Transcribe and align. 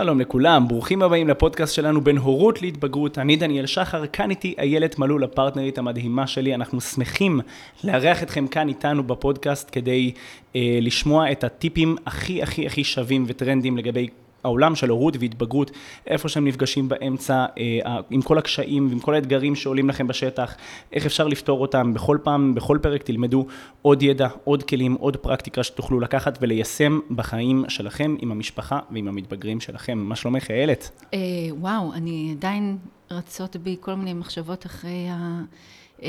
שלום 0.00 0.20
לכולם, 0.20 0.68
ברוכים 0.68 1.02
הבאים 1.02 1.28
לפודקאסט 1.28 1.74
שלנו 1.74 2.00
בין 2.00 2.18
הורות 2.18 2.62
להתבגרות. 2.62 3.18
אני 3.18 3.36
דניאל 3.36 3.66
שחר, 3.66 4.06
כאן 4.06 4.30
איתי 4.30 4.54
איילת 4.58 4.98
מלול, 4.98 5.24
הפרטנרית 5.24 5.78
המדהימה 5.78 6.26
שלי. 6.26 6.54
אנחנו 6.54 6.80
שמחים 6.80 7.40
לארח 7.84 8.22
אתכם 8.22 8.46
כאן 8.46 8.68
איתנו 8.68 9.02
בפודקאסט 9.02 9.68
כדי 9.72 10.12
אה, 10.56 10.78
לשמוע 10.82 11.32
את 11.32 11.44
הטיפים 11.44 11.96
הכי 12.06 12.42
הכי 12.42 12.66
הכי 12.66 12.84
שווים 12.84 13.24
וטרנדים 13.26 13.76
לגבי 13.76 14.08
העולם 14.44 14.74
של 14.74 14.88
הורות 14.88 15.16
והתבגרות, 15.20 15.70
איפה 16.06 16.28
שהם 16.28 16.44
נפגשים 16.44 16.88
באמצע, 16.88 17.46
אה, 17.58 18.00
עם 18.10 18.22
כל 18.22 18.38
הקשיים 18.38 18.88
ועם 18.88 19.00
כל 19.00 19.14
האתגרים 19.14 19.54
שעולים 19.54 19.88
לכם 19.88 20.06
בשטח, 20.06 20.54
איך 20.92 21.06
אפשר 21.06 21.26
לפתור 21.26 21.60
אותם. 21.60 21.94
בכל 21.94 22.18
פעם, 22.22 22.54
בכל 22.54 22.78
פרק 22.82 23.02
תלמדו 23.02 23.46
עוד 23.82 24.02
ידע, 24.02 24.28
עוד 24.44 24.62
כלים, 24.62 24.94
עוד 24.94 25.16
פרקטיקה 25.16 25.62
שתוכלו 25.62 26.00
לקחת 26.00 26.38
וליישם 26.40 27.00
בחיים 27.10 27.64
שלכם 27.68 28.16
עם 28.18 28.32
המשפחה 28.32 28.78
ועם 28.90 29.08
המתבגרים 29.08 29.60
שלכם. 29.60 29.98
מה 29.98 30.16
שלומך, 30.16 30.50
איילת? 30.50 30.90
אה, 31.14 31.18
וואו, 31.50 31.92
אני 31.92 32.34
עדיין 32.36 32.78
רצות 33.10 33.56
בי 33.56 33.76
כל 33.80 33.94
מיני 33.94 34.12
מחשבות 34.12 34.66
אחרי 34.66 35.08
ה... 35.10 35.40
אה, 36.02 36.08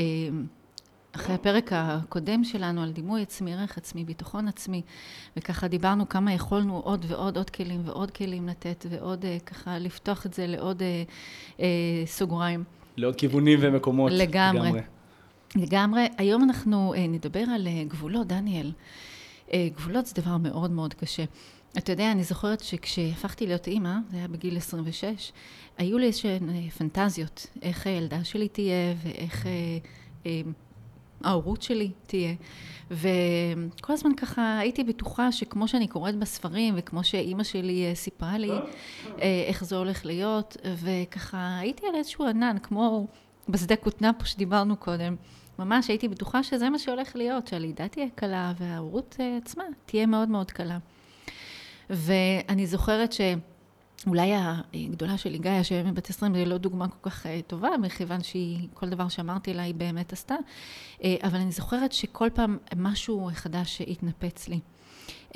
אחרי 1.16 1.34
הפרק 1.34 1.70
הקודם 1.72 2.44
שלנו 2.44 2.82
על 2.82 2.92
דימוי 2.92 3.22
עצמי, 3.22 3.54
ערך 3.54 3.78
עצמי, 3.78 4.04
ביטחון 4.04 4.48
עצמי, 4.48 4.82
וככה 5.36 5.68
דיברנו 5.68 6.08
כמה 6.08 6.32
יכולנו 6.32 6.80
עוד 6.84 7.04
ועוד 7.08 7.36
עוד 7.36 7.50
כלים 7.50 7.80
ועוד 7.84 8.10
כלים 8.10 8.48
לתת, 8.48 8.86
ועוד 8.90 9.24
אה, 9.24 9.36
ככה 9.46 9.78
לפתוח 9.78 10.26
את 10.26 10.34
זה 10.34 10.46
לעוד 10.46 10.82
אה, 10.82 11.02
אה, 11.60 11.66
סוגריים. 12.06 12.64
לעוד 12.96 13.16
כיוונים 13.16 13.58
ומקומות. 13.62 14.12
לגמרי. 14.14 14.68
לגמרי. 14.68 14.80
לגמרי. 15.56 16.06
היום 16.18 16.42
אנחנו 16.42 16.94
אה, 16.94 17.06
נדבר 17.06 17.44
על 17.54 17.66
אה, 17.66 17.84
גבולות, 17.88 18.26
דניאל. 18.26 18.72
אה, 19.52 19.68
גבולות 19.76 20.06
זה 20.06 20.14
דבר 20.22 20.36
מאוד 20.36 20.70
מאוד 20.70 20.94
קשה. 20.94 21.24
אתה 21.78 21.92
יודע, 21.92 22.12
אני 22.12 22.24
זוכרת 22.24 22.60
שכשהפכתי 22.60 23.46
להיות 23.46 23.66
אימא, 23.66 23.94
זה 24.10 24.16
היה 24.16 24.28
בגיל 24.28 24.56
26, 24.56 25.32
היו 25.78 25.98
לי 25.98 26.06
איזשהן 26.06 26.50
אה, 26.50 26.70
פנטזיות, 26.70 27.46
איך 27.62 27.86
הילדה 27.86 28.24
שלי 28.24 28.48
תהיה 28.48 28.94
ואיך... 29.02 29.46
אה, 29.46 29.52
אה, 30.26 30.40
ההורות 31.24 31.62
שלי 31.62 31.90
תהיה. 32.06 32.34
וכל 32.90 33.92
הזמן 33.92 34.14
ככה 34.14 34.58
הייתי 34.58 34.84
בטוחה 34.84 35.32
שכמו 35.32 35.68
שאני 35.68 35.88
קוראת 35.88 36.16
בספרים, 36.16 36.74
וכמו 36.76 37.04
שאימא 37.04 37.44
שלי 37.44 37.86
אה, 37.86 37.94
סיפרה 37.94 38.38
לי 38.38 38.50
אה, 38.50 39.44
איך 39.46 39.64
זה 39.64 39.76
הולך 39.76 40.06
להיות, 40.06 40.56
וככה 40.76 41.58
הייתי 41.58 41.86
על 41.86 41.94
איזשהו 41.94 42.26
ענן, 42.26 42.56
כמו 42.62 43.06
בשדה 43.48 43.76
כותנה 43.76 44.12
פה 44.12 44.24
שדיברנו 44.24 44.76
קודם. 44.76 45.16
ממש 45.58 45.88
הייתי 45.88 46.08
בטוחה 46.08 46.42
שזה 46.42 46.70
מה 46.70 46.78
שהולך 46.78 47.16
להיות, 47.16 47.46
שהלידה 47.46 47.88
תהיה 47.88 48.06
קלה 48.14 48.52
וההורות 48.58 49.16
אה, 49.20 49.36
עצמה 49.42 49.64
תהיה 49.86 50.06
מאוד 50.06 50.28
מאוד 50.28 50.50
קלה. 50.50 50.78
ואני 51.90 52.66
זוכרת 52.66 53.12
ש... 53.12 53.20
אולי 54.06 54.32
הגדולה 54.74 55.18
שלי, 55.18 55.38
גיא, 55.38 55.62
שהיום 55.62 55.94
בת 55.94 56.10
20, 56.10 56.34
זה 56.34 56.44
לא 56.44 56.58
דוגמה 56.58 56.88
כל 56.88 57.10
כך 57.10 57.26
אה, 57.26 57.40
טובה, 57.46 57.68
מכיוון 57.82 58.22
שהיא, 58.22 58.68
כל 58.74 58.88
דבר 58.88 59.08
שאמרתי 59.08 59.54
לה 59.54 59.62
היא 59.62 59.74
באמת 59.74 60.12
עשתה, 60.12 60.34
אה, 61.04 61.16
אבל 61.22 61.38
אני 61.38 61.52
זוכרת 61.52 61.92
שכל 61.92 62.28
פעם 62.34 62.58
משהו 62.76 63.30
חדש 63.34 63.80
התנפץ 63.80 64.48
לי. 64.48 64.60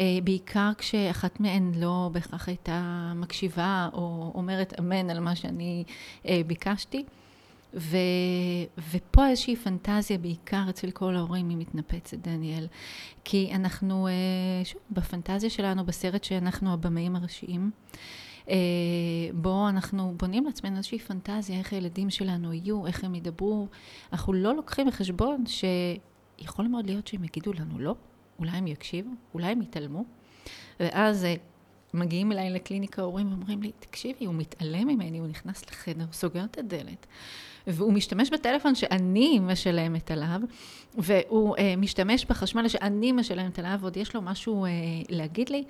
אה, 0.01 0.19
בעיקר 0.25 0.71
כשאחת 0.79 1.41
מהן 1.41 1.73
לא 1.75 2.11
בהכרח 2.13 2.49
הייתה 2.49 3.13
מקשיבה 3.17 3.89
או 3.93 4.33
אומרת 4.35 4.81
אמן 4.81 5.11
על 5.11 5.21
מה 5.21 5.37
שאני 5.37 5.85
ביקשתי. 6.47 7.05
ו, 7.75 7.97
ופה 8.91 9.29
איזושהי 9.29 9.57
פנטזיה, 9.57 10.19
בעיקר 10.19 10.63
אצל 10.71 10.91
כל 10.91 11.17
ההורים, 11.17 11.49
היא 11.49 11.57
מתנפצת, 11.57 12.19
דניאל. 12.19 12.67
כי 13.25 13.51
אנחנו, 13.55 14.09
שוב, 14.65 14.81
בפנטזיה 14.91 15.51
שלנו, 15.51 15.87
בסרט 15.87 16.25
שאנחנו 16.25 16.73
הבמאים 16.73 17.17
הראשיים, 17.17 17.71
בו 19.35 19.69
אנחנו 19.69 20.15
בונים 20.17 20.45
לעצמנו 20.45 20.77
איזושהי 20.77 20.99
פנטזיה, 20.99 21.59
איך 21.59 21.73
הילדים 21.73 22.11
שלנו 22.11 22.53
יהיו, 22.53 22.87
איך 22.87 23.05
הם 23.05 23.15
ידברו. 23.15 23.67
אנחנו 24.13 24.33
לא 24.33 24.57
לוקחים 24.57 24.87
בחשבון 24.87 25.45
שיכול 25.47 26.69
מאוד 26.69 26.87
להיות 26.87 27.07
שהם 27.07 27.25
יגידו 27.25 27.53
לנו 27.53 27.79
לא, 27.79 27.95
אולי 28.39 28.51
הם 28.51 28.67
יקשיבו, 28.67 29.11
אולי 29.35 29.47
הם 29.47 29.63
יתעלמו. 29.63 30.05
ואז 30.81 31.25
אה, 31.25 31.35
מגיעים 31.95 32.33
אליי 32.33 32.51
לקליניקה 32.51 33.03
הורים 33.03 33.29
ואומרים 33.29 33.63
לי, 33.63 33.73
תקשיבי, 33.79 34.25
הוא 34.25 34.35
מתעלם 34.35 34.89
ממני, 34.89 35.19
הוא 35.19 35.27
נכנס 35.27 35.71
לחדר, 35.71 36.05
סוגר 36.13 36.45
את 36.45 36.59
הדלת. 36.59 37.07
והוא 37.67 37.93
משתמש 37.93 38.31
בטלפון 38.31 38.75
שאני 38.75 39.39
משלמת 39.39 40.11
עליו, 40.11 40.41
והוא 40.99 41.57
uh, 41.57 41.61
משתמש 41.77 42.25
בחשמל 42.25 42.69
שאני 42.69 43.13
משלמת 43.13 43.59
עליו, 43.59 43.79
ועוד 43.81 43.97
יש 43.97 44.15
לו 44.15 44.23
משהו 44.23 44.67
uh, 44.67 44.69
להגיד 45.09 45.49
לי. 45.51 45.65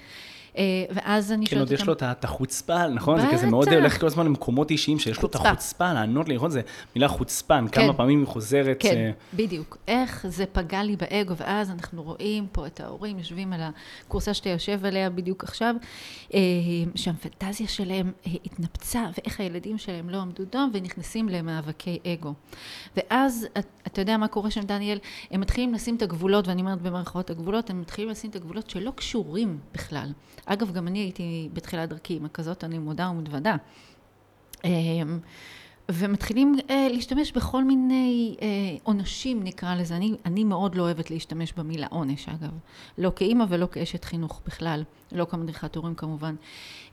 Uh, 0.52 0.58
ואז 0.90 1.32
אני 1.32 1.46
שואלת 1.46 1.54
כן, 1.54 1.58
עוד 1.60 1.72
יש 1.80 1.86
לו 1.86 1.92
את 1.92 2.24
החוצפה, 2.24 2.88
נכון? 2.88 3.20
זה 3.20 3.26
כזה 3.32 3.46
מאוד 3.46 3.68
הולך 3.68 4.00
כל 4.00 4.06
הזמן 4.06 4.26
למקומות 4.26 4.70
אישיים, 4.70 4.98
שיש 4.98 5.22
לו 5.22 5.28
את 5.28 5.34
החוצפה 5.34 5.92
לענות 5.92 6.28
לי, 6.28 6.36
נכון? 6.36 6.50
זה 6.50 6.60
מילה 6.96 7.08
חוצפן, 7.08 7.68
כמה 7.68 7.92
כן. 7.92 7.96
פעמים 7.96 8.18
היא 8.18 8.26
חוזרת. 8.26 8.76
כן, 8.80 9.10
בדיוק. 9.34 9.76
איך 9.88 10.26
זה 10.28 10.44
פגע 10.46 10.82
לי 10.82 10.96
באגו, 10.96 11.36
ואז 11.36 11.70
אנחנו 11.70 12.02
רואים 12.02 12.46
פה 12.52 12.66
את 12.66 12.80
ההורים 12.80 13.18
יושבים 13.18 13.52
על 13.52 13.60
הקורסה 14.04 14.34
שאתה 14.34 14.48
יושב 14.48 14.84
עליה 14.84 15.10
בדיוק 15.10 15.44
עכשיו, 15.44 15.74
שהפנטזיה 16.94 17.68
שלהם 17.68 18.12
התנפצה, 18.44 19.04
ואיך 19.18 19.40
הילדים 19.40 19.78
שלהם 19.78 20.10
לא 20.10 20.16
עמדו 20.16 20.44
דום, 20.44 20.70
ונכנסים 20.74 21.28
למאבקי 21.28 21.87
מאבקי 21.88 22.14
אגו. 22.14 22.34
ואז, 22.96 23.46
אתה 23.86 24.00
יודע 24.00 24.16
מה 24.16 24.28
קורה 24.28 24.50
שם, 24.50 24.60
דניאל? 24.60 24.98
הם 25.30 25.40
מתחילים 25.40 25.74
לשים 25.74 25.96
את 25.96 26.02
הגבולות, 26.02 26.48
ואני 26.48 26.60
אומרת 26.60 26.82
במרכאות 26.82 27.30
הגבולות, 27.30 27.70
הם 27.70 27.80
מתחילים 27.80 28.10
לשים 28.10 28.30
את 28.30 28.36
הגבולות 28.36 28.70
שלא 28.70 28.90
קשורים 28.90 29.58
בכלל. 29.74 30.12
אגב, 30.46 30.72
גם 30.72 30.88
אני 30.88 30.98
הייתי 30.98 31.48
בתחילת 31.52 31.88
דרכי 31.88 32.14
עם 32.14 32.24
הכזאת, 32.24 32.64
אני 32.64 32.78
מודה 32.78 33.10
ומתוודה. 33.10 33.56
אמ, 34.64 35.18
ומתחילים 35.90 36.54
אה, 36.70 36.88
להשתמש 36.90 37.32
בכל 37.32 37.64
מיני 37.64 38.36
אה, 38.42 38.46
עונשים, 38.82 39.42
נקרא 39.42 39.74
לזה. 39.74 39.96
אני, 39.96 40.14
אני 40.24 40.44
מאוד 40.44 40.74
לא 40.74 40.82
אוהבת 40.82 41.10
להשתמש 41.10 41.52
במילה 41.52 41.86
עונש, 41.90 42.28
אגב. 42.28 42.50
לא 42.98 43.12
כאימא 43.16 43.44
ולא 43.48 43.68
כאשת 43.72 44.04
חינוך 44.04 44.40
בכלל. 44.46 44.82
לא 45.12 45.26
כמדריכת 45.30 45.76
הורים 45.76 45.94
כמובן. 45.94 46.34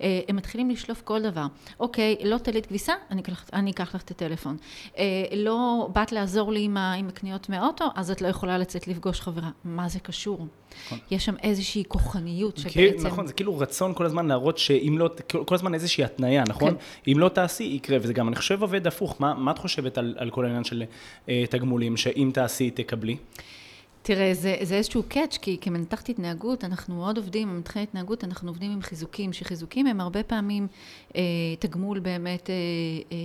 אה, 0.01 0.21
הם 0.27 0.35
מתחילים 0.35 0.69
לשלוף 0.69 1.01
כל 1.01 1.21
דבר. 1.21 1.45
אוקיי, 1.79 2.15
לא 2.23 2.37
טלית 2.37 2.65
כביסה, 2.65 2.93
אני, 3.11 3.21
אני 3.53 3.71
אקח 3.71 3.95
לך 3.95 4.01
את 4.01 4.11
הטלפון. 4.11 4.57
אה, 4.97 5.03
לא 5.35 5.89
באת 5.93 6.11
לעזור 6.11 6.51
לי 6.51 6.61
עם, 6.61 6.77
עם 6.77 7.07
הקניות 7.07 7.49
מהאוטו, 7.49 7.85
אז 7.95 8.11
את 8.11 8.21
לא 8.21 8.27
יכולה 8.27 8.57
לצאת 8.57 8.87
לפגוש 8.87 9.21
חברה. 9.21 9.49
מה 9.63 9.89
זה 9.89 9.99
קשור? 9.99 10.47
נכון. 10.85 10.99
יש 11.11 11.25
שם 11.25 11.35
איזושהי 11.43 11.83
כוחניות 11.87 12.57
שבעצם... 12.57 13.07
נכון, 13.07 13.27
זה 13.27 13.33
כאילו 13.33 13.59
רצון 13.59 13.93
כל 13.93 14.05
הזמן 14.05 14.27
להראות 14.27 14.57
שאם 14.57 14.95
לא, 14.99 15.09
כל 15.45 15.55
הזמן 15.55 15.73
איזושהי 15.73 16.03
התניה, 16.03 16.43
נכון? 16.47 16.71
כן. 16.71 17.11
אם 17.11 17.19
לא 17.19 17.29
תעשי, 17.29 17.63
יקרה, 17.63 17.97
וזה 18.01 18.13
גם, 18.13 18.27
אני 18.27 18.35
חושב, 18.35 18.61
עובד 18.61 18.87
הפוך. 18.87 19.15
מה, 19.19 19.33
מה 19.33 19.51
את 19.51 19.57
חושבת 19.57 19.97
על, 19.97 20.15
על 20.17 20.29
כל 20.29 20.45
העניין 20.45 20.63
של 20.63 20.83
אה, 21.29 21.43
תגמולים, 21.49 21.97
שאם 21.97 22.31
תעשי, 22.33 22.71
תקבלי? 22.71 23.17
תראה, 24.05 24.33
זה, 24.33 24.55
זה 24.61 24.75
איזשהו 24.75 25.03
קאץ', 25.07 25.37
כי 25.41 25.57
כמנתחת 25.61 26.09
התנהגות, 26.09 26.63
אנחנו 26.63 26.95
מאוד 26.95 27.17
עובדים, 27.17 27.49
במנתחי 27.49 27.79
התנהגות 27.79 28.23
אנחנו 28.23 28.49
עובדים 28.49 28.71
עם 28.71 28.81
חיזוקים, 28.81 29.33
שחיזוקים 29.33 29.87
הם 29.87 30.01
הרבה 30.01 30.23
פעמים 30.23 30.67
אה, 31.15 31.21
תגמול 31.59 31.99
באמת 31.99 32.49
אה, 32.49 32.55
אה, 33.11 33.17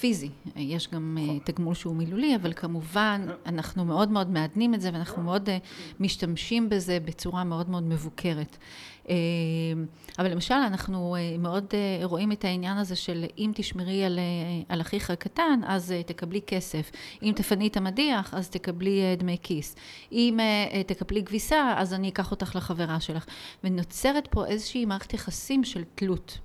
פיזי. 0.00 0.30
יש 0.56 0.88
גם 0.90 1.18
אה, 1.20 1.24
נכון. 1.24 1.38
תגמול 1.44 1.74
שהוא 1.74 1.96
מילולי, 1.96 2.36
אבל 2.36 2.52
כמובן 2.52 3.26
אנחנו 3.46 3.84
מאוד 3.84 4.10
מאוד 4.10 4.30
מעדנים 4.30 4.74
את 4.74 4.80
זה, 4.80 4.90
ואנחנו 4.92 5.22
מאוד 5.22 5.48
אה, 5.48 5.58
משתמשים 6.00 6.68
בזה 6.68 6.98
בצורה 7.00 7.44
מאוד 7.44 7.70
מאוד 7.70 7.82
מבוקרת. 7.82 8.56
אה, 9.08 9.14
אבל 10.18 10.30
למשל, 10.30 10.54
אנחנו 10.54 11.16
אה, 11.16 11.38
מאוד 11.38 11.64
אה, 11.74 12.06
רואים 12.06 12.32
את 12.32 12.44
העניין 12.44 12.78
הזה 12.78 12.96
של 12.96 13.24
אם 13.38 13.52
תשמרי 13.54 14.04
על, 14.04 14.18
על 14.68 14.80
אחיך 14.80 15.10
הקטן, 15.10 15.60
אז 15.66 15.94
תקבלי 16.06 16.40
כסף. 16.46 16.90
אם 17.22 17.32
תפני 17.36 17.66
את 17.66 17.76
המדיח, 17.76 18.34
אז 18.34 18.50
תקבלי 18.50 19.16
דמי 19.18 19.36
כיס. 19.42 19.76
אם 20.12 20.38
תקבלי 20.86 21.24
כביסה, 21.24 21.74
אז 21.76 21.94
אני 21.94 22.08
אקח 22.08 22.30
אותך 22.30 22.56
לחברה 22.56 23.00
שלך. 23.00 23.26
ונוצרת 23.64 24.28
פה 24.30 24.46
איזושהי 24.46 24.84
מערכת 24.84 25.14
יחסים 25.14 25.64
של 25.64 25.84
תלות. 25.94 26.38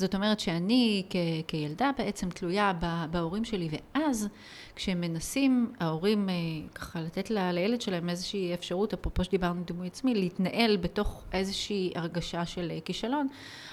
זאת 0.00 0.14
אומרת 0.14 0.40
שאני 0.40 1.02
כ- 1.10 1.16
כילדה 1.48 1.90
בעצם 1.98 2.30
תלויה 2.30 2.72
בהורים 3.10 3.44
שלי, 3.44 3.68
ואז 3.94 4.28
כשהם 4.76 5.00
מנסים, 5.00 5.72
ההורים 5.80 6.28
אה, 6.28 6.34
ככה 6.74 7.00
לתת 7.00 7.30
ל- 7.30 7.50
לילד 7.52 7.80
שלהם 7.80 8.08
איזושהי 8.08 8.54
אפשרות, 8.54 8.92
אפרופו 8.92 9.24
שדיברנו 9.24 9.62
דימוי 9.64 9.86
עצמי, 9.86 10.14
להתנהל 10.14 10.76
בתוך 10.76 11.22
איזושהי 11.32 11.92
הרגשה 11.94 12.46
של 12.46 12.70
אה, 12.70 12.78
כישלון, 12.84 13.28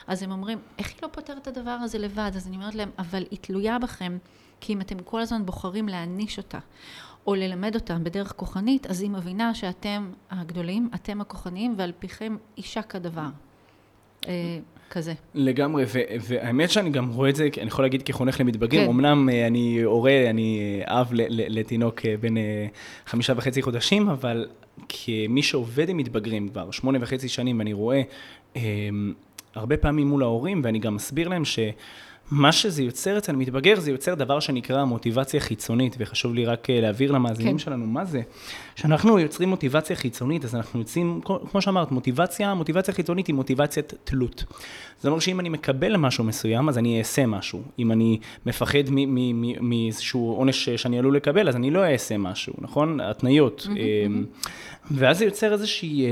אז 0.08 0.24
הם 0.24 0.32
אומרים, 0.32 0.58
איך 0.80 0.88
היא 0.88 0.96
לא 1.04 1.08
פותרת 1.08 1.38
את 1.38 1.58
הדבר 1.58 1.72
הזה 1.72 1.98
לבד? 1.98 2.32
אז 2.36 2.48
אני 2.48 2.56
אומרת 2.56 2.76
להם, 2.76 2.90
אבל 3.00 3.24
היא 3.32 3.40
תלויה 3.42 3.80
בכם, 3.80 4.18
כי 4.62 4.74
אם 4.74 4.82
אתם 4.82 5.00
כל 5.00 5.22
הזמן 5.22 5.46
בוחרים 5.46 5.88
להעניש 5.90 6.38
אותה, 6.38 6.60
או 7.28 7.36
ללמד 7.36 7.76
אותם 7.76 8.04
בדרך 8.04 8.34
כוחנית, 8.36 8.88
אז 8.88 9.02
היא 9.02 9.10
מבינה 9.10 9.54
שאתם 9.56 10.12
הגדולים, 10.32 10.90
אתם 10.96 11.22
הכוחניים, 11.22 11.74
ועל 11.78 11.92
פיכם 12.00 12.38
אישה 12.58 12.82
כדבר. 12.82 13.28
אה, 14.28 14.58
כזה. 14.92 15.14
לגמרי, 15.36 15.86
והאמת 16.22 16.72
שאני 16.72 16.90
גם 16.90 17.10
רואה 17.10 17.30
את 17.30 17.36
זה, 17.36 17.50
אני 17.58 17.68
יכול 17.68 17.86
להגיד 17.86 18.02
כחונך 18.02 18.40
למתבגרים, 18.40 18.84
כן. 18.84 18.90
אמנם 18.90 19.30
אה, 19.30 19.48
אני 19.48 19.82
הורה, 19.82 20.30
אני 20.30 20.82
אב 20.86 21.10
לתינוק 21.28 22.06
אה, 22.06 22.18
בן 22.18 22.34
חמישה 23.06 23.34
וחצי 23.38 23.62
חודשים, 23.62 24.10
אבל 24.10 24.48
כמי 24.90 25.44
שעובד 25.44 25.90
עם 25.90 25.98
מתבגרים 25.98 26.50
כבר 26.50 26.72
שמונה 26.72 26.98
וחצי 27.02 27.30
שנים, 27.30 27.62
אני 27.62 27.74
רואה 27.74 28.02
הרבה 29.56 29.78
פעמים 29.78 30.08
מול 30.08 30.24
ההורים, 30.24 30.62
ואני 30.64 30.80
גם 30.80 30.96
מסביר 30.96 31.28
להם 31.28 31.46
ש... 31.46 31.60
מה 32.32 32.52
שזה 32.52 32.84
יוצר 32.84 33.18
אצל 33.18 33.36
מתבגר, 33.36 33.80
זה 33.80 33.92
יוצר 33.92 34.14
דבר 34.14 34.40
שנקרא 34.40 34.84
מוטיבציה 34.84 35.40
חיצונית, 35.40 35.96
וחשוב 36.00 36.34
לי 36.34 36.46
רק 36.46 36.70
אה, 36.70 36.82
להעביר 36.82 37.12
למאזינים 37.12 37.54
כן. 37.54 37.60
שלנו 37.60 37.86
מה 37.86 38.06
זה. 38.06 38.22
כשאנחנו 38.76 39.20
יוצרים 39.20 39.50
מוטיבציה 39.50 39.96
חיצונית, 39.96 40.46
אז 40.46 40.56
אנחנו 40.56 40.80
יוצאים, 40.80 41.22
כמו 41.52 41.62
שאמרת, 41.62 41.92
מוטיבציה, 41.92 42.54
מוטיבציה 42.54 42.94
חיצונית 42.94 43.28
היא 43.28 43.36
מוטיבציית 43.36 43.94
תלות. 44.04 44.44
זאת 44.98 45.06
אומרת 45.06 45.22
שאם 45.22 45.40
אני 45.40 45.50
מקבל 45.50 45.98
משהו 45.98 46.24
מסוים, 46.24 46.70
אז 46.70 46.78
אני 46.78 47.00
אעשה 47.00 47.26
משהו. 47.26 47.62
אם 47.80 47.92
אני 47.92 48.20
מפחד 48.46 48.84
מאיזשהו 49.62 50.34
עונש 50.38 50.70
שאני 50.70 51.00
עלול 51.00 51.16
לקבל, 51.16 51.50
אז 51.50 51.56
אני 51.56 51.72
לא 51.72 51.86
אעשה 51.92 52.18
משהו, 52.18 52.54
נכון? 52.58 53.00
התניות. 53.00 53.68
Mm-hmm. 53.70 54.40
ואז 54.92 55.18
זה 55.18 55.26
יוצר 55.26 55.54
איזושהי 55.54 56.06
אה, 56.06 56.10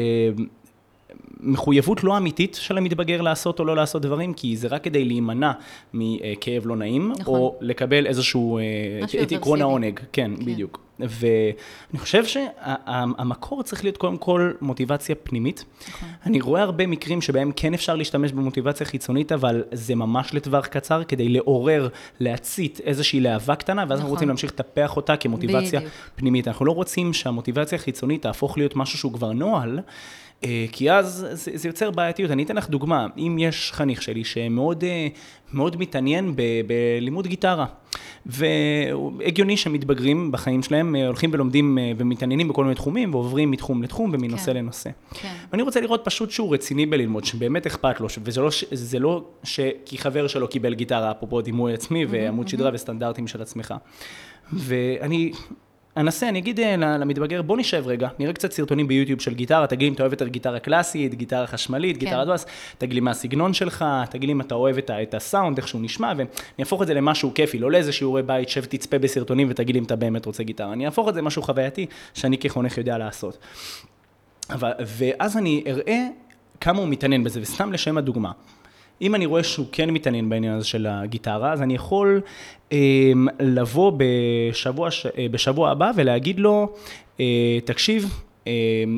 מחויבות 1.46 2.04
לא 2.04 2.18
אמיתית 2.18 2.58
של 2.62 2.78
המתבגר 2.78 3.22
לעשות 3.22 3.60
או 3.60 3.66
לא 3.66 3.76
לעשות 3.76 4.02
דברים, 4.02 4.34
כי 4.34 4.58
זה 4.58 4.68
רק 4.68 4.84
כדי 4.84 5.06
להימנע 5.06 5.52
מכאב 5.94 6.66
לא 6.66 6.76
נעים, 6.76 7.12
נכון. 7.20 7.40
או 7.40 7.56
לקבל 7.62 8.08
איזשהו, 8.08 8.58
אה, 8.58 8.64
את 9.24 9.32
עקרון 9.32 9.62
העונג. 9.62 10.00
כן, 10.12 10.32
כן, 10.38 10.46
בדיוק. 10.46 10.86
ואני 11.00 12.00
חושב 12.00 12.26
שהמקור 12.26 13.64
צריך 13.64 13.84
להיות 13.84 13.98
קודם 13.98 14.18
כל 14.18 14.52
מוטיבציה 14.62 15.16
פנימית. 15.16 15.66
נכון. 15.90 16.10
אני 16.26 16.42
רואה 16.42 16.62
הרבה 16.62 16.88
מקרים 16.88 17.22
שבהם 17.22 17.52
כן 17.56 17.74
אפשר 17.74 17.96
להשתמש 17.96 18.32
במוטיבציה 18.32 18.86
חיצונית, 18.86 19.32
אבל 19.32 19.64
זה 19.72 19.96
ממש 19.96 20.34
לטווח 20.34 20.68
קצר, 20.68 21.04
כדי 21.04 21.30
לעורר, 21.30 21.88
להצית 22.20 22.82
איזושהי 22.84 23.20
להבה 23.20 23.56
קטנה, 23.56 23.82
ואז 23.82 23.88
נכון. 23.88 23.98
אנחנו 23.98 24.10
רוצים 24.10 24.28
להמשיך 24.28 24.52
לטפח 24.52 24.98
אותה 24.98 25.18
כמוטיבציה 25.18 25.80
בדיוק. 25.80 25.94
פנימית. 26.16 26.48
אנחנו 26.48 26.66
לא 26.66 26.72
רוצים 26.72 27.14
שהמוטיבציה 27.14 27.78
החיצונית 27.78 28.22
תהפוך 28.22 28.58
להיות 28.58 28.76
משהו 28.76 28.98
שהוא 28.98 29.14
כבר 29.14 29.32
נוהל. 29.32 29.80
אה, 30.46 30.66
כי 30.72 30.92
אז 30.92 31.28
זה, 31.32 31.52
זה 31.54 31.70
יוצר 31.70 31.92
בעייתיות. 31.92 32.32
אני 32.32 32.44
אתן 32.44 32.56
לך 32.56 32.70
דוגמה, 32.70 33.08
אם 33.18 33.38
יש 33.40 33.72
חניך 33.74 34.02
שלי 34.02 34.24
שמאוד 34.24 34.84
אה, 34.84 35.08
מאוד 35.54 35.78
מתעניין 35.78 36.36
ב, 36.36 36.42
בלימוד 36.68 37.28
גיטרה, 37.28 37.66
והגיוני 38.26 39.58
שמתבגרים 39.58 40.32
בחיים 40.32 40.64
שלהם, 40.64 40.96
אה, 40.96 41.08
הולכים 41.08 41.30
ולומדים 41.34 41.78
ומתעניינים 41.98 42.48
בכל 42.48 42.64
מיני 42.64 42.76
תחומים, 42.76 43.14
ועוברים 43.14 43.52
מתחום 43.52 43.84
לתחום 43.84 44.12
ומנושא 44.14 44.46
כן. 44.46 44.58
לנושא. 44.58 44.90
כן. 45.14 45.34
ואני 45.52 45.64
רוצה 45.64 45.82
לראות 45.82 46.02
פשוט 46.04 46.32
שהוא 46.32 46.54
רציני 46.54 46.86
בללמוד, 46.86 47.26
שבאמת 47.26 47.66
אכפת 47.66 48.00
לו, 48.00 48.08
וזה 48.24 48.42
לא, 48.42 48.50
זה 48.72 49.00
לא 49.00 49.24
ש... 49.44 49.60
כי 49.86 49.98
חבר 49.98 50.28
שלו 50.28 50.48
קיבל 50.48 50.74
גיטרה, 50.74 51.12
אפרופו 51.12 51.42
דימוי 51.42 51.74
עצמי 51.74 52.06
ועמוד 52.10 52.48
שדרה 52.48 52.72
וסטנדרטים 52.74 53.28
של 53.28 53.42
עצמך. 53.42 53.74
ואני 54.54 55.32
אנסה, 55.98 56.30
אני 56.30 56.40
אגיד 56.40 56.60
אה, 56.60 56.78
למתבגר, 56.78 57.42
בוא 57.42 57.58
נשב 57.58 57.84
רגע, 57.86 58.10
נראה 58.20 58.34
קצת 58.34 58.52
סרטונים 58.52 58.88
ביוטיוב 58.88 59.22
של 59.22 59.34
גיטרה, 59.34 59.68
תגיד 59.68 59.82
לי 59.82 59.88
אם 59.88 59.94
אתה 59.94 60.04
אוהב 60.04 60.14
את 60.14 60.22
הגיטרה 60.22 60.60
קלאסית, 60.60 61.16
גיטרה 61.16 61.48
חשמלית, 61.48 61.98
כן. 61.98 62.06
גיטרה 62.06 62.26
דואס, 62.26 62.46
תגיד 62.78 62.94
לי 62.94 63.00
מה 63.00 63.12
הסגנון 63.12 63.54
שלך, 63.54 63.86
תגיד 64.10 64.28
לי 64.28 64.34
אם 64.34 64.42
אתה 64.42 64.56
אוהב 64.56 64.78
את, 64.78 64.92
את 64.92 65.14
הסאונד, 65.14 65.58
איך 65.58 65.68
שהוא 65.68 65.82
נשמע, 65.82 66.14
ואני 66.18 66.28
אהפוך 66.60 66.82
את 66.82 66.88
זה 66.88 66.94
למשהו 66.94 67.34
כיפי, 67.34 67.60
לא 67.60 67.72
לאיזה 67.72 67.92
שיעורי 67.92 68.24
בית, 68.24 68.50
שב 68.50 68.66
תצפה 68.66 69.00
בסרטונים 69.00 69.48
ותגיד 69.50 69.76
לי 69.76 69.80
אם 69.80 69.86
אתה 69.86 69.96
באמת 69.96 70.26
רוצה 70.26 70.44
גיטרה, 70.44 70.74
אני 70.74 70.86
אהפוך 70.86 71.10
את 71.10 71.14
זה 71.14 71.22
למשהו 71.22 71.42
חווייתי, 71.42 71.86
שאני 72.14 72.38
כחונך 72.38 72.78
יודע 72.78 72.98
לעשות. 72.98 73.38
אבל, 74.50 74.72
ואז 74.86 75.38
אני 75.38 75.64
אראה 75.68 76.08
כמה 76.62 76.80
הוא 76.80 76.88
מתעניין 76.88 77.24
בזה, 77.24 77.42
וסתם 77.42 77.74
לשם 77.74 77.98
הדוגמה. 77.98 78.32
אם 79.02 79.16
אני 79.16 79.26
רואה 79.26 79.44
שהוא 79.44 79.66
כן 79.72 79.90
מתעניין 79.90 80.30
בעניין 80.30 80.54
הזה 80.54 80.68
של 80.68 80.88
הגיטרה, 80.90 81.54
אז 81.54 81.62
אני 81.62 81.76
יכול 81.76 82.22
אה, 82.72 83.12
לבוא 83.40 83.92
בשבוע, 83.98 84.90
אה, 85.18 85.28
בשבוע 85.32 85.72
הבא 85.72 85.92
ולהגיד 85.96 86.40
לו, 86.40 86.74
אה, 87.20 87.60
תקשיב, 87.66 88.25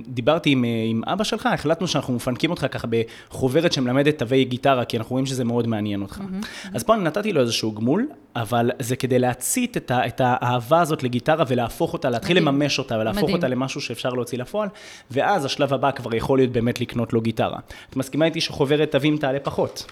דיברתי 0.07 0.49
עם, 0.49 0.65
אה, 0.65 0.69
עם 0.87 1.01
אבא 1.05 1.23
שלך, 1.23 1.45
החלטנו 1.45 1.87
שאנחנו 1.87 2.13
מפנקים 2.13 2.51
אותך 2.51 2.65
ככה 2.71 2.87
בחוברת 2.87 3.73
שמלמדת 3.73 4.17
תווי 4.19 4.43
גיטרה, 4.43 4.85
כי 4.85 4.97
אנחנו 4.97 5.13
רואים 5.13 5.25
שזה 5.25 5.43
מאוד 5.43 5.67
מעניין 5.67 6.01
אותך. 6.01 6.17
Mm-hmm. 6.17 6.69
אז 6.73 6.83
פה 6.83 6.93
אני 6.93 7.03
נתתי 7.03 7.33
לו 7.33 7.41
איזשהו 7.41 7.71
גמול, 7.71 8.07
אבל 8.35 8.71
זה 8.79 8.95
כדי 8.95 9.19
להצית 9.19 9.77
את, 9.77 9.91
ה, 9.91 10.07
את 10.07 10.21
האהבה 10.23 10.81
הזאת 10.81 11.03
לגיטרה 11.03 11.45
ולהפוך 11.47 11.93
אותה, 11.93 12.09
להתחיל 12.09 12.39
מדהים. 12.39 12.47
לממש 12.47 12.79
אותה 12.79 12.97
ולהפוך 12.97 13.23
מדהים. 13.23 13.35
אותה 13.35 13.47
למשהו 13.47 13.81
שאפשר 13.81 14.09
להוציא 14.09 14.37
לפועל, 14.37 14.69
ואז 15.11 15.45
השלב 15.45 15.73
הבא 15.73 15.91
כבר 15.91 16.15
יכול 16.15 16.39
להיות 16.39 16.51
באמת 16.51 16.81
לקנות 16.81 17.13
לו 17.13 17.21
גיטרה. 17.21 17.59
את 17.89 17.95
מסכימה 17.95 18.25
איתי 18.25 18.41
שחוברת 18.41 18.91
תווים 18.91 19.17
תעלה 19.17 19.39
פחות? 19.39 19.91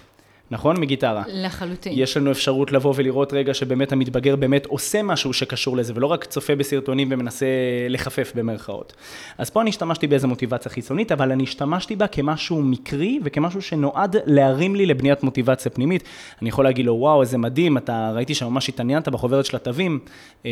נכון? 0.51 0.79
מגיטרה. 0.79 1.23
לחלוטין. 1.27 1.93
יש 1.95 2.17
לנו 2.17 2.31
אפשרות 2.31 2.71
לבוא 2.71 2.93
ולראות 2.95 3.33
רגע 3.33 3.53
שבאמת 3.53 3.91
המתבגר 3.91 4.35
באמת 4.35 4.65
עושה 4.65 5.03
משהו 5.03 5.33
שקשור 5.33 5.77
לזה, 5.77 5.93
ולא 5.95 6.07
רק 6.07 6.25
צופה 6.25 6.55
בסרטונים 6.55 7.07
ומנסה 7.11 7.45
לחפף 7.89 8.31
במרכאות. 8.35 8.93
אז 9.37 9.49
פה 9.49 9.61
אני 9.61 9.69
השתמשתי 9.69 10.07
באיזה 10.07 10.27
מוטיבציה 10.27 10.71
חיצונית, 10.71 11.11
אבל 11.11 11.31
אני 11.31 11.43
השתמשתי 11.43 11.95
בה 11.95 12.07
כמשהו 12.07 12.61
מקרי 12.61 13.19
וכמשהו 13.23 13.61
שנועד 13.61 14.15
להרים 14.25 14.75
לי 14.75 14.85
לבניית 14.85 15.23
מוטיבציה 15.23 15.71
פנימית. 15.71 16.03
אני 16.41 16.49
יכול 16.49 16.65
להגיד 16.65 16.85
לו, 16.85 16.93
וואו, 16.93 17.21
איזה 17.21 17.37
מדהים, 17.37 17.77
אתה 17.77 18.11
ראיתי 18.15 18.35
שממש 18.35 18.69
התעניינת 18.69 19.09
בחוברת 19.09 19.45
של 19.45 19.55
התווים, 19.55 19.99
אה, 20.45 20.51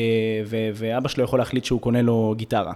ואבא 0.73 1.09
שלו 1.09 1.23
יכול 1.23 1.39
להחליט 1.39 1.65
שהוא 1.65 1.81
קונה 1.81 2.01
לו 2.01 2.33
גיטרה. 2.37 2.73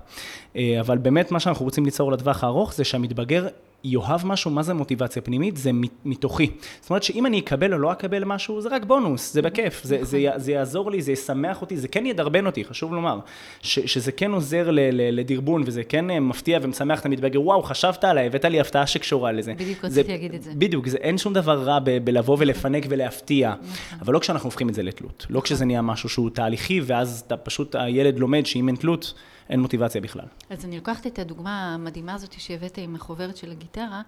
אה, 0.55 0.77
אבל 0.79 0.97
באמת 0.97 1.31
מה 1.31 1.39
שאנחנו 1.39 1.65
רוצים 1.65 1.85
ליצור 1.85 2.11
לטווח 2.11 2.43
הארוך 2.43 2.73
זה 2.73 2.83
שהמתבגר 2.83 3.47
יאהב 3.87 4.25
משהו, 4.25 4.51
מה 4.51 4.63
זה 4.63 4.73
מוטיבציה 4.73 5.21
פנימית? 5.21 5.57
זה 5.57 5.71
מתוכי. 6.05 6.51
זאת 6.81 6.89
אומרת 6.89 7.03
שאם 7.03 7.25
אני 7.25 7.39
אקבל 7.39 7.73
או 7.73 7.77
לא 7.77 7.91
אקבל 7.91 8.23
משהו, 8.23 8.61
זה 8.61 8.69
רק 8.69 8.85
בונוס, 8.85 9.33
זה 9.33 9.41
בכיף, 9.41 9.83
זה, 9.83 9.97
זה, 10.01 10.17
נכון. 10.27 10.39
זה 10.39 10.51
יעזור 10.51 10.91
לי, 10.91 11.01
זה 11.01 11.11
ישמח 11.11 11.61
אותי, 11.61 11.77
זה 11.77 11.87
כן 11.87 12.05
ידרבן 12.05 12.45
אותי, 12.45 12.65
חשוב 12.65 12.93
לומר, 12.93 13.19
ש, 13.61 13.79
שזה 13.79 14.11
כן 14.11 14.31
עוזר 14.31 14.71
ל, 14.71 14.79
ל, 14.79 15.19
לדרבון, 15.19 15.63
וזה 15.65 15.83
כן 15.83 16.09
אה, 16.09 16.19
מפתיע 16.19 16.59
ומשמח 16.61 16.99
את 16.99 17.05
המתבגר, 17.05 17.41
וואו, 17.41 17.63
חשבת 17.63 18.03
עליי, 18.03 18.25
הבאת 18.25 18.45
לי 18.45 18.59
הפתעה 18.59 18.87
שקשורה 18.87 19.31
לזה. 19.31 19.53
בדיוק 19.53 19.85
רציתי 19.85 20.11
להגיד 20.11 20.33
את 20.33 20.43
זה. 20.43 20.51
בדיוק, 20.55 20.87
זה, 20.87 20.97
אין 20.97 21.17
שום 21.17 21.33
דבר 21.33 21.63
רע 21.63 21.79
ב, 21.83 21.97
בלבוא 21.97 22.37
ולפנק 22.39 22.85
ולהפתיע, 22.89 23.53
נכון. 23.61 23.99
אבל 24.01 24.13
לא 24.13 24.19
כשאנחנו 24.19 24.47
הופכים 24.47 24.69
את 24.69 24.73
זה 24.73 24.83
לתלות, 24.83 25.25
לא 25.29 25.41
כשזה 25.41 25.65
נהיה 25.65 25.81
משהו 25.81 26.09
שהוא 26.09 26.29
תהליכי, 26.29 26.81
ואז 26.83 27.23
אתה 27.27 27.37
פשוט, 27.37 27.75
הילד 27.75 28.19
לומד 28.19 28.45
שאם 28.45 28.67
אין 28.67 28.75
תלות, 28.75 29.13
אין 29.49 29.59
מוטיבציה 29.59 30.01
בכלל. 30.01 30.25
אז 30.49 30.65
אני 30.65 30.75
לוקחת 30.75 31.07
את 31.07 31.19
הדוגמה 31.19 31.73
המדהימה 31.73 32.13
הזאת 32.13 32.39
שהבאת 32.39 32.77
עם 32.77 32.95
החוברת 32.95 33.37
של 33.37 33.51
הגיטרה, 33.51 34.01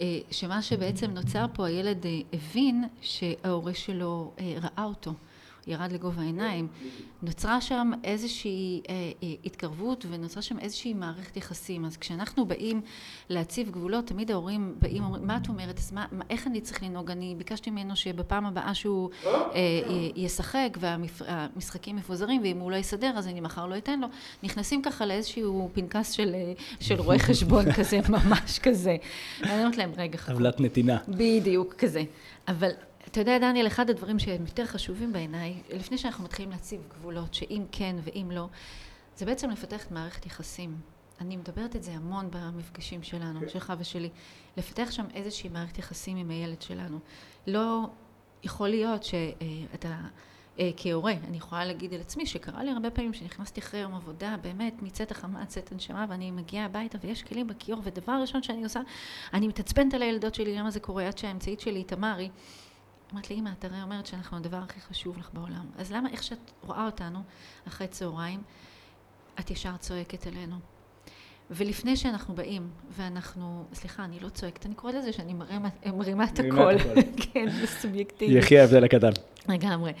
אה, 0.00 0.18
שמה 0.30 0.62
שבעצם 0.62 1.10
נוצר 1.10 1.46
פה, 1.52 1.66
הילד 1.66 2.06
אה, 2.06 2.20
הבין 2.32 2.84
שההורה 3.00 3.74
שלו 3.74 4.32
אה, 4.38 4.54
ראה 4.62 4.84
אותו. 4.84 5.12
ירד 5.66 5.92
לגובה 5.92 6.22
העיניים, 6.22 6.68
נוצרה 7.22 7.60
שם 7.60 7.90
איזושהי 8.04 8.82
אה, 8.88 8.94
אה, 9.22 9.28
התקרבות 9.44 10.06
ונוצרה 10.10 10.42
שם 10.42 10.58
איזושהי 10.58 10.94
מערכת 10.94 11.36
יחסים. 11.36 11.84
אז 11.84 11.96
כשאנחנו 11.96 12.46
באים 12.46 12.80
להציב 13.28 13.70
גבולות, 13.70 14.06
תמיד 14.06 14.30
ההורים 14.30 14.74
באים 14.78 15.02
ואומרים, 15.02 15.26
מה 15.26 15.36
את 15.36 15.48
אומרת? 15.48 15.78
אז 15.78 15.92
מה, 15.92 16.06
איך 16.30 16.46
אני 16.46 16.60
צריך 16.60 16.82
לנהוג? 16.82 17.10
אני 17.10 17.34
ביקשתי 17.38 17.70
ממנו 17.70 17.96
שבפעם 17.96 18.46
הבאה 18.46 18.74
שהוא 18.74 19.10
אה, 19.26 19.60
ישחק 20.16 20.78
והמשחקים 20.80 21.96
מפוזרים, 21.96 22.42
ואם 22.42 22.58
הוא 22.58 22.70
לא 22.70 22.76
יסדר 22.76 23.12
אז 23.16 23.28
אני 23.28 23.40
מחר 23.40 23.66
לא 23.66 23.76
אתן 23.76 24.00
לו. 24.00 24.06
נכנסים 24.42 24.82
ככה 24.82 25.06
לאיזשהו 25.06 25.70
פנקס 25.72 26.12
של, 26.12 26.34
של 26.80 27.00
רואי 27.00 27.18
חשבון 27.28 27.72
כזה, 27.72 28.00
ממש 28.08 28.58
כזה. 28.58 28.96
אני 29.42 29.58
אומרת 29.62 29.76
להם, 29.76 29.92
רגע, 29.96 30.18
חכו. 30.18 30.32
טבלת 30.32 30.60
נתינה. 30.60 30.98
בדיוק, 31.08 31.74
כזה. 31.74 32.04
אבל 32.48 32.70
אתה 33.12 33.20
יודע, 33.20 33.38
דניאל, 33.38 33.66
אחד 33.66 33.90
הדברים 33.90 34.18
שהם 34.18 34.46
יותר 34.46 34.66
חשובים 34.66 35.12
בעיניי, 35.12 35.62
לפני 35.70 35.98
שאנחנו 35.98 36.24
מתחילים 36.24 36.50
להציב 36.50 36.80
גבולות, 36.88 37.34
שאם 37.34 37.64
כן 37.72 37.96
ואם 38.04 38.30
לא, 38.30 38.48
זה 39.16 39.26
בעצם 39.26 39.50
לפתח 39.50 39.86
את 39.86 39.90
מערכת 39.90 40.26
יחסים. 40.26 40.76
אני 41.20 41.36
מדברת 41.36 41.76
את 41.76 41.82
זה 41.82 41.92
המון 41.92 42.28
במפגשים 42.30 43.02
שלנו, 43.02 43.40
okay. 43.40 43.42
כן. 43.42 43.48
שלך 43.48 43.72
ושלי. 43.78 44.08
לפתח 44.56 44.90
שם 44.90 45.04
איזושהי 45.14 45.48
מערכת 45.50 45.78
יחסים 45.78 46.16
עם 46.16 46.30
הילד 46.30 46.62
שלנו. 46.62 46.98
לא 47.46 47.80
יכול 48.42 48.68
להיות 48.68 49.04
שאתה... 49.04 50.00
אה, 50.58 50.70
כהורה, 50.76 51.12
אני 51.28 51.36
יכולה 51.36 51.64
להגיד 51.64 51.94
על 51.94 52.00
עצמי 52.00 52.26
שקרה 52.26 52.64
לי 52.64 52.70
הרבה 52.70 52.90
פעמים 52.90 53.14
שנכנסתי 53.14 53.60
אחרי 53.60 53.80
יום 53.80 53.94
עבודה, 53.94 54.36
באמת 54.42 54.82
מצאת 54.82 55.10
החמה, 55.10 55.46
צאת 55.46 55.72
הנשמה, 55.72 56.06
ואני 56.08 56.30
מגיעה 56.30 56.64
הביתה 56.64 56.98
ויש 57.00 57.22
כלים 57.22 57.46
בכיור, 57.46 57.80
ודבר 57.84 58.18
ראשון 58.20 58.42
שאני 58.42 58.64
עושה, 58.64 58.80
אני 59.34 59.48
מתעצבנת 59.48 59.94
על 59.94 60.02
הילדות 60.02 60.34
שלי, 60.34 60.56
למה 60.56 60.70
זה 60.70 60.80
קורה, 60.80 61.06
עד 61.06 61.18
שהאמצעית 61.18 61.60
שלי, 61.60 61.84
תמרי, 61.84 62.30
אמרת 63.12 63.30
לי, 63.30 63.36
אמא, 63.36 63.50
את 63.58 63.64
הרי 63.64 63.82
אומרת 63.82 64.06
שאנחנו 64.06 64.36
הדבר 64.36 64.56
הכי 64.56 64.80
חשוב 64.80 65.18
לך 65.18 65.30
בעולם. 65.32 65.66
אז 65.78 65.92
למה 65.92 66.08
איך 66.10 66.22
שאת 66.22 66.50
רואה 66.62 66.86
אותנו 66.86 67.22
אחרי 67.68 67.88
צהריים, 67.88 68.42
את 69.40 69.50
ישר 69.50 69.76
צועקת 69.76 70.26
עלינו? 70.26 70.56
ולפני 71.50 71.96
שאנחנו 71.96 72.34
באים, 72.34 72.70
ואנחנו, 72.90 73.64
סליחה, 73.74 74.04
אני 74.04 74.20
לא 74.20 74.28
צועקת, 74.28 74.66
אני 74.66 74.74
קוראת 74.74 74.94
לזה 74.94 75.12
שאני 75.12 75.34
מרימה, 75.34 75.68
מרימה 75.86 76.24
את 76.24 76.38
הכל. 76.38 76.78
כן, 77.32 77.50
זה 77.50 77.66
סובייקטיבי. 77.66 78.38
יחי 78.38 78.58
ההבדל 78.58 78.84
הקטן. 78.84 79.10
לגמרי. 79.48 79.92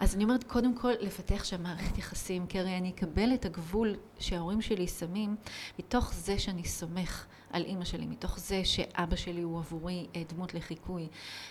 אז 0.00 0.14
אני 0.14 0.24
אומרת, 0.24 0.44
קודם 0.44 0.74
כל, 0.74 0.92
לפתח 1.00 1.44
שם 1.44 1.62
מערכת 1.62 1.98
יחסים, 1.98 2.46
כי 2.46 2.58
הרי 2.58 2.76
אני 2.76 2.90
אקבל 2.90 3.34
את 3.34 3.44
הגבול 3.44 3.94
שההורים 4.18 4.62
שלי 4.62 4.86
שמים, 4.86 5.36
מתוך 5.78 6.12
זה 6.14 6.38
שאני 6.38 6.64
סומך 6.64 7.26
על 7.52 7.64
אימא 7.64 7.84
שלי, 7.84 8.06
מתוך 8.06 8.38
זה 8.38 8.64
שאבא 8.64 9.16
שלי 9.16 9.42
הוא 9.42 9.58
עבורי 9.58 10.06
אה, 10.16 10.22
דמות 10.34 10.54
לחיקוי, 10.54 11.06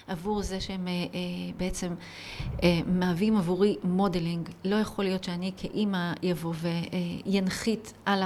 עבור 0.07 0.41
זה 0.41 0.61
שהם 0.61 0.87
אה, 0.87 0.93
אה, 0.93 1.19
בעצם 1.57 1.93
מהווים 2.85 3.37
עבורי 3.37 3.77
modeling. 3.83 4.49
לא 4.65 4.75
יכול 4.75 5.05
להיות 5.05 5.23
שאני 5.23 5.51
כאימא 5.57 6.13
אבוא 6.23 6.53
ואנחית 7.25 7.93
על 8.05 8.23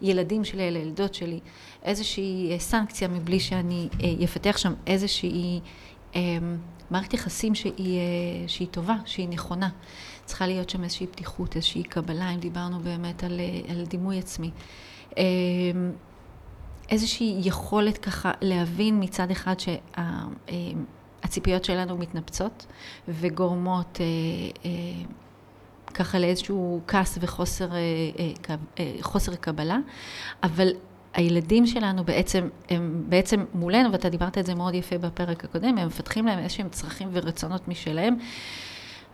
הילדים 0.00 0.44
שלי, 0.44 0.68
על 0.68 0.76
הילדות 0.76 1.14
שלי, 1.14 1.40
איזושהי 1.82 2.56
סנקציה 2.58 3.08
מבלי 3.08 3.40
שאני 3.40 3.88
אפתח 4.24 4.56
שם 4.56 4.74
איזושהי 4.86 5.60
מערכת 6.90 7.14
יחסים 7.14 7.54
שהיא, 7.54 8.00
שהיא 8.46 8.68
טובה, 8.70 8.96
שהיא 9.04 9.28
נכונה. 9.28 9.68
צריכה 10.24 10.46
להיות 10.46 10.70
שם 10.70 10.84
איזושהי 10.84 11.06
פתיחות, 11.06 11.56
איזושהי 11.56 11.82
קבלה, 11.82 12.30
אם 12.30 12.40
דיברנו 12.40 12.80
באמת 12.80 13.24
על, 13.24 13.40
על 13.68 13.84
דימוי 13.86 14.18
עצמי. 14.18 14.50
איזושהי 16.88 17.40
יכולת 17.44 17.98
ככה 17.98 18.32
להבין 18.40 19.02
מצד 19.02 19.30
אחד 19.30 19.54
שהציפיות 21.22 21.64
שלנו 21.64 21.98
מתנפצות 21.98 22.66
וגורמות 23.08 23.98
אה, 24.00 24.06
אה, 24.64 24.70
ככה 25.94 26.18
לאיזשהו 26.18 26.80
כעס 26.86 27.18
וחוסר 27.20 27.68
חוסר 29.00 29.34
קבלה, 29.34 29.78
אבל 30.42 30.68
הילדים 31.14 31.66
שלנו 31.66 32.04
בעצם, 32.04 32.48
הם 32.70 33.04
בעצם 33.08 33.44
מולנו, 33.54 33.92
ואתה 33.92 34.08
דיברת 34.08 34.38
את 34.38 34.46
זה 34.46 34.54
מאוד 34.54 34.74
יפה 34.74 34.98
בפרק 34.98 35.44
הקודם, 35.44 35.78
הם 35.78 35.86
מפתחים 35.86 36.26
להם 36.26 36.38
איזשהם 36.38 36.68
צרכים 36.68 37.08
ורצונות 37.12 37.68
משלהם. 37.68 38.16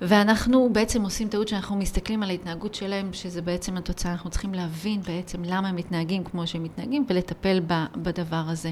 ואנחנו 0.00 0.68
בעצם 0.72 1.02
עושים 1.02 1.28
טעות 1.28 1.48
שאנחנו 1.48 1.76
מסתכלים 1.76 2.22
על 2.22 2.30
ההתנהגות 2.30 2.74
שלהם, 2.74 3.12
שזה 3.12 3.42
בעצם 3.42 3.76
התוצאה, 3.76 4.12
אנחנו 4.12 4.30
צריכים 4.30 4.54
להבין 4.54 5.00
בעצם 5.02 5.42
למה 5.44 5.68
הם 5.68 5.76
מתנהגים 5.76 6.24
כמו 6.24 6.46
שהם 6.46 6.62
מתנהגים 6.62 7.04
ולטפל 7.08 7.60
בדבר 7.96 8.42
הזה. 8.48 8.70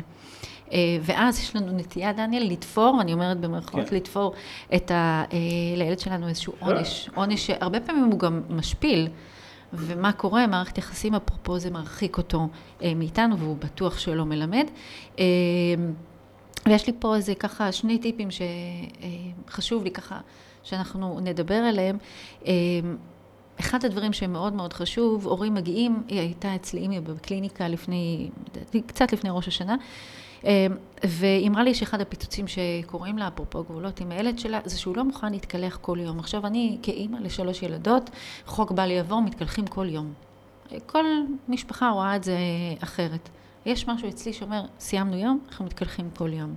אה, 0.72 0.78
ואז 1.02 1.38
יש 1.38 1.56
לנו 1.56 1.72
נטייה, 1.72 2.12
דניאל, 2.12 2.42
לתפור, 2.52 2.94
ואני 2.94 3.12
אומרת 3.12 3.40
במרכאות, 3.40 3.88
כן. 3.88 3.96
לתפור 3.96 4.32
את 4.74 4.90
ה... 4.90 5.24
אה, 5.32 5.38
לילד 5.76 5.98
שלנו 5.98 6.28
איזשהו 6.28 6.52
עונש, 6.58 7.10
עונש 7.14 7.46
שהרבה 7.46 7.80
פעמים 7.80 8.04
הוא 8.04 8.18
גם 8.18 8.42
משפיל. 8.50 9.08
ומה 9.72 10.12
קורה, 10.12 10.46
מערכת 10.46 10.78
יחסים, 10.78 11.14
אפרופו 11.14 11.58
זה 11.58 11.70
מרחיק 11.70 12.18
אותו 12.18 12.48
אה, 12.82 12.94
מאיתנו, 12.94 13.38
והוא 13.38 13.56
בטוח 13.56 13.98
שלא 13.98 14.24
מלמד. 14.24 14.66
ויש 16.66 16.86
לי 16.86 16.92
פה 16.98 17.16
איזה 17.16 17.34
ככה 17.34 17.72
שני 17.72 17.98
טיפים 17.98 18.28
שחשוב 19.46 19.84
לי 19.84 19.90
ככה 19.90 20.20
שאנחנו 20.62 21.20
נדבר 21.20 21.54
עליהם. 21.54 21.98
אמ, 22.44 22.50
אחד 23.60 23.84
הדברים 23.84 24.12
שמאוד 24.12 24.52
מאוד 24.52 24.72
חשוב, 24.72 25.26
הורים 25.26 25.54
מגיעים, 25.54 26.02
היא 26.08 26.20
הייתה 26.20 26.54
אצלי 26.54 26.80
אימי 26.80 27.00
בקליניקה 27.00 27.68
לפני, 27.68 28.30
קצת 28.86 29.12
לפני 29.12 29.30
ראש 29.32 29.48
השנה, 29.48 29.76
והיא 31.04 31.48
אמרה 31.48 31.62
לי 31.62 31.74
שאחד 31.74 32.00
הפיצוצים 32.00 32.44
שקורים 32.48 33.18
לה, 33.18 33.28
אפרופו 33.28 33.64
גבולות 33.64 34.00
עם 34.00 34.10
הילד 34.10 34.38
שלה, 34.38 34.60
זה 34.64 34.78
שהוא 34.78 34.96
לא 34.96 35.04
מוכן 35.04 35.32
להתקלח 35.32 35.78
כל 35.80 35.98
יום. 36.00 36.18
עכשיו, 36.18 36.46
אני 36.46 36.78
כאימא 36.82 37.16
לשלוש 37.16 37.62
ילדות, 37.62 38.10
חוק 38.46 38.72
בל 38.72 38.90
יעבור, 38.90 39.22
מתקלחים 39.22 39.66
כל 39.66 39.86
יום. 39.88 40.12
כל 40.86 41.04
משפחה 41.48 41.90
רואה 41.90 42.16
את 42.16 42.24
זה 42.24 42.36
אחרת. 42.82 43.28
יש 43.66 43.88
משהו 43.88 44.08
אצלי 44.08 44.32
שאומר, 44.32 44.64
סיימנו 44.80 45.16
יום, 45.16 45.38
אנחנו 45.48 45.64
מתקלחים 45.64 46.10
כל 46.16 46.32
יום. 46.32 46.54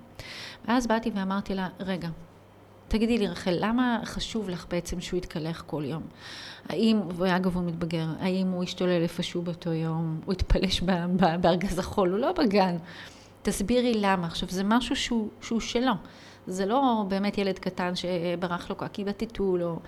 ואז 0.67 0.87
באתי 0.87 1.11
ואמרתי 1.15 1.55
לה, 1.55 1.67
רגע, 1.79 2.09
תגידי 2.87 3.17
לי, 3.17 3.27
רחל, 3.27 3.57
למה 3.59 3.99
חשוב 4.05 4.49
לך 4.49 4.65
בעצם 4.69 5.01
שהוא 5.01 5.17
יתקלח 5.17 5.63
כל 5.67 5.83
יום? 5.85 6.03
האם, 6.69 6.99
ואגב 7.15 7.55
הוא 7.55 7.63
מתבגר, 7.63 8.07
האם 8.19 8.47
הוא 8.47 8.63
ישתולל 8.63 9.01
איפשהו 9.01 9.41
באותו 9.41 9.73
יום, 9.73 10.19
הוא 10.25 10.33
יתפלש 10.33 10.81
בארגז 11.41 11.79
החול, 11.79 12.09
הוא 12.09 12.19
לא 12.19 12.31
בגן. 12.31 12.77
תסבירי 13.41 13.93
למה. 13.95 14.27
עכשיו, 14.27 14.49
זה 14.49 14.63
משהו 14.63 14.95
שהוא, 14.95 15.29
שהוא 15.41 15.59
שלו. 15.59 15.93
זה 16.47 16.65
לא 16.65 17.05
באמת 17.07 17.37
ילד 17.37 17.59
קטן 17.59 17.93
שברח 17.95 18.69
לו 18.69 18.75
קקי 18.75 19.03
בטיטול, 19.03 19.63
או... 19.63 19.79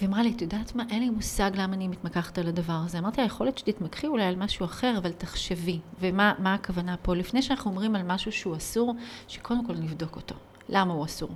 ואמרה 0.00 0.22
לי, 0.22 0.32
את 0.36 0.42
יודעת 0.42 0.74
מה, 0.74 0.84
אין 0.90 1.02
לי 1.02 1.10
מושג 1.10 1.50
למה 1.54 1.74
אני 1.74 1.88
מתמקחת 1.88 2.38
על 2.38 2.48
הדבר 2.48 2.80
הזה. 2.84 2.98
אמרתי 2.98 3.20
לה, 3.20 3.26
יכול 3.26 3.46
להיות 3.46 3.58
שתתמקחי 3.58 4.06
אולי 4.06 4.24
על 4.24 4.36
משהו 4.36 4.64
אחר, 4.64 4.94
אבל 4.98 5.12
תחשבי. 5.12 5.78
ומה 6.00 6.54
הכוונה 6.54 6.96
פה? 7.02 7.16
לפני 7.16 7.42
שאנחנו 7.42 7.70
אומרים 7.70 7.96
על 7.96 8.02
משהו 8.02 8.32
שהוא 8.32 8.56
אסור, 8.56 8.94
שקודם 9.28 9.66
כל 9.66 9.74
נבדוק 9.74 10.16
אותו. 10.16 10.34
למה 10.68 10.92
הוא 10.92 11.04
אסור? 11.04 11.30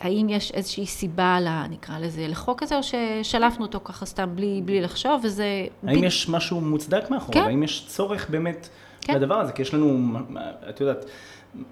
האם 0.00 0.28
יש 0.28 0.50
איזושהי 0.50 0.86
סיבה, 0.86 1.40
לה, 1.40 1.66
נקרא 1.70 1.98
לזה, 1.98 2.26
לחוק 2.28 2.62
הזה, 2.62 2.76
או 2.76 2.80
ששלפנו 2.82 3.64
אותו 3.64 3.80
ככה 3.84 4.06
סתם 4.06 4.30
בלי, 4.34 4.62
בלי 4.64 4.80
לחשוב, 4.80 5.20
וזה... 5.24 5.66
האם 5.86 6.00
ב... 6.00 6.04
יש 6.04 6.28
משהו 6.28 6.60
מוצדק 6.60 7.10
מאחוריו? 7.10 7.42
כן? 7.42 7.48
האם 7.48 7.62
יש 7.62 7.86
צורך 7.88 8.30
באמת 8.30 8.68
כן? 9.00 9.14
לדבר 9.14 9.40
הזה? 9.40 9.52
כי 9.52 9.62
יש 9.62 9.74
לנו, 9.74 10.18
את 10.68 10.80
יודעת, 10.80 11.04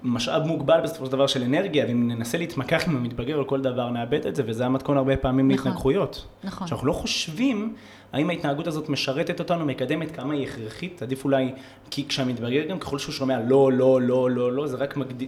משאב 0.03 0.43
מוגבל 0.47 0.81
בסופו 0.81 1.05
של 1.05 1.11
דבר 1.11 1.27
של 1.27 1.43
אנרגיה, 1.43 1.85
ואם 1.87 2.07
ננסה 2.07 2.37
להתמקח 2.37 2.87
עם 2.87 2.97
המתבגר 2.97 3.37
על 3.37 3.45
כל 3.45 3.61
דבר, 3.61 3.89
נאבד 3.89 4.25
את 4.27 4.35
זה, 4.35 4.43
וזה 4.45 4.65
המתכון 4.65 4.97
הרבה 4.97 5.17
פעמים 5.17 5.51
נכון, 5.51 5.65
להתנגחויות. 5.65 6.25
נכון. 6.43 6.67
שאנחנו 6.67 6.87
לא 6.87 6.93
חושבים 6.93 7.73
האם 8.13 8.29
ההתנהגות 8.29 8.67
הזאת 8.67 8.89
משרתת 8.89 9.39
אותנו, 9.39 9.65
מקדמת, 9.65 10.15
כמה 10.15 10.33
היא 10.33 10.47
הכרחית, 10.47 11.01
עדיף 11.01 11.25
אולי, 11.25 11.53
כי 11.89 12.07
כשהמתבגר 12.07 12.63
גם 12.63 12.79
ככל 12.79 12.99
שהוא 12.99 13.13
שומע 13.13 13.39
לא, 13.39 13.71
לא, 13.71 14.01
לא, 14.01 14.29
לא, 14.29 14.51
לא, 14.51 14.67
זה 14.67 14.77
רק 14.77 14.97
מגדיל, 14.97 15.27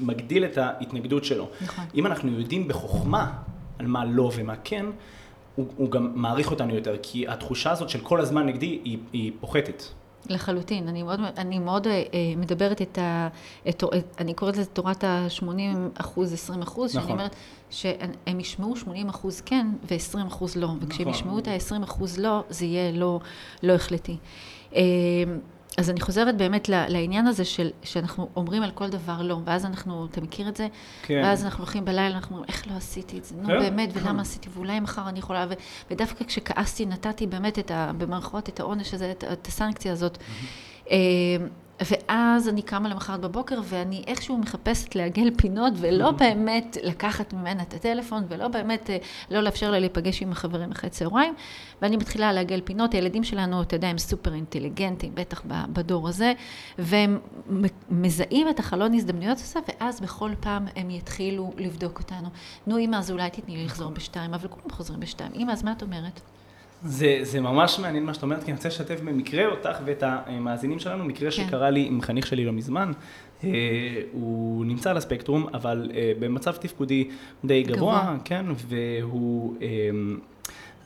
מגדיל 0.00 0.44
את 0.44 0.58
ההתנגדות 0.58 1.24
שלו. 1.24 1.48
נכון. 1.60 1.84
אם 1.94 2.06
אנחנו 2.06 2.38
יודעים 2.38 2.68
בחוכמה 2.68 3.32
על 3.78 3.86
מה 3.86 4.04
לא 4.04 4.30
ומה 4.36 4.54
כן, 4.64 4.86
הוא, 5.54 5.66
הוא 5.76 5.90
גם 5.90 6.12
מעריך 6.14 6.50
אותנו 6.50 6.74
יותר, 6.74 6.96
כי 7.02 7.28
התחושה 7.28 7.70
הזאת 7.70 7.88
של 7.88 8.00
כל 8.00 8.20
הזמן 8.20 8.46
נגדי 8.46 8.66
היא, 8.84 8.98
היא 9.12 9.32
פוחתת. 9.40 9.82
לחלוטין, 10.28 10.88
אני 10.88 11.02
מאוד, 11.02 11.20
אני 11.38 11.58
מאוד 11.58 11.86
אה, 11.86 12.02
מדברת 12.36 12.82
את 12.82 12.98
ה... 12.98 13.28
את, 13.68 13.84
אני 14.18 14.34
קוראת 14.34 14.56
לזה 14.56 14.66
תורת 14.66 15.04
ה-80 15.04 15.44
אחוז, 15.94 16.32
20 16.32 16.62
אחוז, 16.62 16.96
נכון. 16.96 17.08
שאני 17.08 17.12
אומרת 17.12 17.36
שהם 17.70 18.40
ישמעו 18.40 18.76
80 18.76 19.08
אחוז 19.08 19.40
כן 19.40 19.66
ו-20 19.90 20.26
אחוז 20.26 20.56
לא, 20.56 20.68
וכשהם 20.80 21.08
נכון. 21.08 21.20
ישמעו 21.20 21.38
את 21.38 21.48
ה-20 21.48 21.84
אחוז 21.84 22.18
לא, 22.18 22.44
זה 22.50 22.64
יהיה 22.64 22.92
לא, 22.92 23.20
לא 23.62 23.72
החלטי. 23.72 24.16
אה, 24.74 24.82
אז 25.78 25.90
אני 25.90 26.00
חוזרת 26.00 26.36
באמת 26.36 26.68
לעניין 26.68 27.26
הזה 27.26 27.44
של, 27.44 27.70
שאנחנו 27.82 28.28
אומרים 28.36 28.62
על 28.62 28.70
כל 28.70 28.88
דבר 28.88 29.22
לא, 29.22 29.38
ואז 29.44 29.64
אנחנו, 29.66 30.06
אתה 30.10 30.20
מכיר 30.20 30.48
את 30.48 30.56
זה? 30.56 30.68
כן. 31.02 31.20
ואז 31.24 31.44
אנחנו 31.44 31.64
הולכים 31.64 31.84
בלילה, 31.84 32.06
אנחנו 32.06 32.36
אומרים, 32.36 32.48
איך 32.48 32.68
לא 32.68 32.76
עשיתי 32.76 33.18
את 33.18 33.24
זה? 33.24 33.34
נו 33.36 33.48
כן. 33.48 33.58
באמת, 33.60 33.90
ולמה 33.92 34.22
עשיתי? 34.22 34.48
ואולי 34.54 34.80
מחר 34.80 35.08
אני 35.08 35.18
יכולה, 35.18 35.46
ו, 35.50 35.52
ודווקא 35.90 36.24
כשכעסתי, 36.24 36.86
נתתי 36.86 37.26
באמת 37.26 37.58
את 37.58 37.70
ה, 37.70 37.90
במערכות 37.98 38.48
את 38.48 38.60
העונש 38.60 38.94
הזה, 38.94 39.10
את, 39.10 39.24
את 39.32 39.46
הסנקציה 39.46 39.92
הזאת. 39.92 40.18
Mm-hmm. 41.78 41.84
ואז 42.08 42.48
אני 42.48 42.62
קמה 42.62 42.88
למחרת 42.88 43.20
בבוקר 43.20 43.60
ואני 43.64 44.04
איכשהו 44.06 44.38
מחפשת 44.38 44.94
לעגל 44.94 45.30
פינות 45.36 45.72
ולא 45.76 46.10
באמת 46.10 46.76
לקחת 46.82 47.32
ממנה 47.32 47.62
את 47.62 47.74
הטלפון 47.74 48.24
ולא 48.28 48.48
באמת 48.48 48.90
אה, 48.90 48.96
לא 49.30 49.40
לאפשר 49.40 49.70
לה 49.70 49.78
להיפגש 49.78 50.22
עם 50.22 50.32
החברים 50.32 50.72
אחרי 50.72 50.90
צהריים 50.90 51.34
ואני 51.82 51.96
מתחילה 51.96 52.32
לעגל 52.32 52.60
פינות, 52.64 52.94
הילדים 52.94 53.24
שלנו, 53.24 53.62
אתה 53.62 53.76
יודע, 53.76 53.88
הם 53.88 53.98
סופר 53.98 54.34
אינטליגנטים, 54.34 55.14
בטח 55.14 55.42
בדור 55.46 56.08
הזה, 56.08 56.32
והם 56.78 57.18
מזהים 57.90 58.48
את 58.48 58.58
החלון 58.58 58.94
הזדמנויות 58.94 59.38
הזה 59.38 59.60
ואז 59.68 60.00
בכל 60.00 60.30
פעם 60.40 60.66
הם 60.76 60.90
יתחילו 60.90 61.52
לבדוק 61.56 61.98
אותנו. 61.98 62.28
נו 62.66 62.78
אמא, 62.78 62.96
אז 62.96 63.10
אולי 63.10 63.30
תתני 63.30 63.56
לי 63.56 63.64
לחזור 63.64 63.90
בשתיים, 63.90 64.34
אבל 64.34 64.48
כולם 64.48 64.70
חוזרים 64.70 65.00
בשתיים. 65.00 65.32
אמא, 65.34 65.52
אז 65.52 65.62
מה 65.62 65.72
את 65.72 65.82
אומרת? 65.82 66.20
זה, 66.84 67.18
זה 67.22 67.40
ממש 67.40 67.78
מעניין 67.78 68.04
מה 68.04 68.14
שאת 68.14 68.22
אומרת, 68.22 68.44
כי 68.44 68.50
אני 68.50 68.56
רוצה 68.56 68.68
לשתף 68.68 69.00
במקרה 69.00 69.46
אותך 69.46 69.78
ואת 69.84 70.02
המאזינים 70.06 70.78
שלנו, 70.78 71.04
מקרה 71.04 71.30
כן. 71.30 71.36
שקרה 71.36 71.70
לי 71.70 71.86
עם 71.86 72.02
חניך 72.02 72.26
שלי 72.26 72.44
לא 72.44 72.52
מזמן. 72.52 72.92
אה, 73.44 73.48
הוא 74.12 74.64
נמצא 74.64 74.90
על 74.90 74.96
הספקטרום, 74.96 75.46
אבל 75.54 75.90
אה, 75.94 76.12
במצב 76.18 76.52
תפקודי 76.52 77.08
די 77.44 77.62
גבוה, 77.62 77.76
גבוה. 77.76 78.16
כן, 78.24 78.46
והוא... 78.68 79.56
אה, 79.62 79.68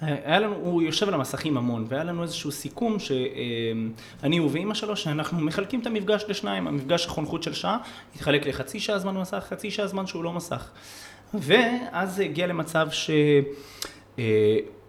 היה 0.01 0.41
לנו, 0.41 0.55
הוא 0.55 0.83
יושב 0.83 1.09
על 1.09 1.15
המסכים 1.15 1.57
המון, 1.57 1.85
והיה 1.89 2.05
לנו 2.05 2.23
איזשהו 2.23 2.51
סיכום 2.51 2.97
שאני 2.99 4.41
ואימא 4.41 4.75
שלו, 4.75 4.97
שאנחנו 4.97 5.41
מחלקים 5.41 5.81
את 5.81 5.87
המפגש 5.87 6.25
לשניים, 6.29 6.67
המפגש 6.67 7.07
החונכות 7.07 7.43
של 7.43 7.53
שעה, 7.53 7.79
יתחלק 8.17 8.47
לחצי 8.47 8.81
שעה 8.81 8.99
זמן 8.99 9.17
מסך, 9.17 9.47
חצי 9.49 9.71
שעה 9.71 9.87
זמן 9.87 10.07
שהוא 10.07 10.25
לא 10.25 10.33
מסך. 10.33 10.71
ואז 11.35 12.17
זה 12.17 12.25
הגיע 12.25 12.47
למצב 12.47 12.89
ש... 12.91 13.11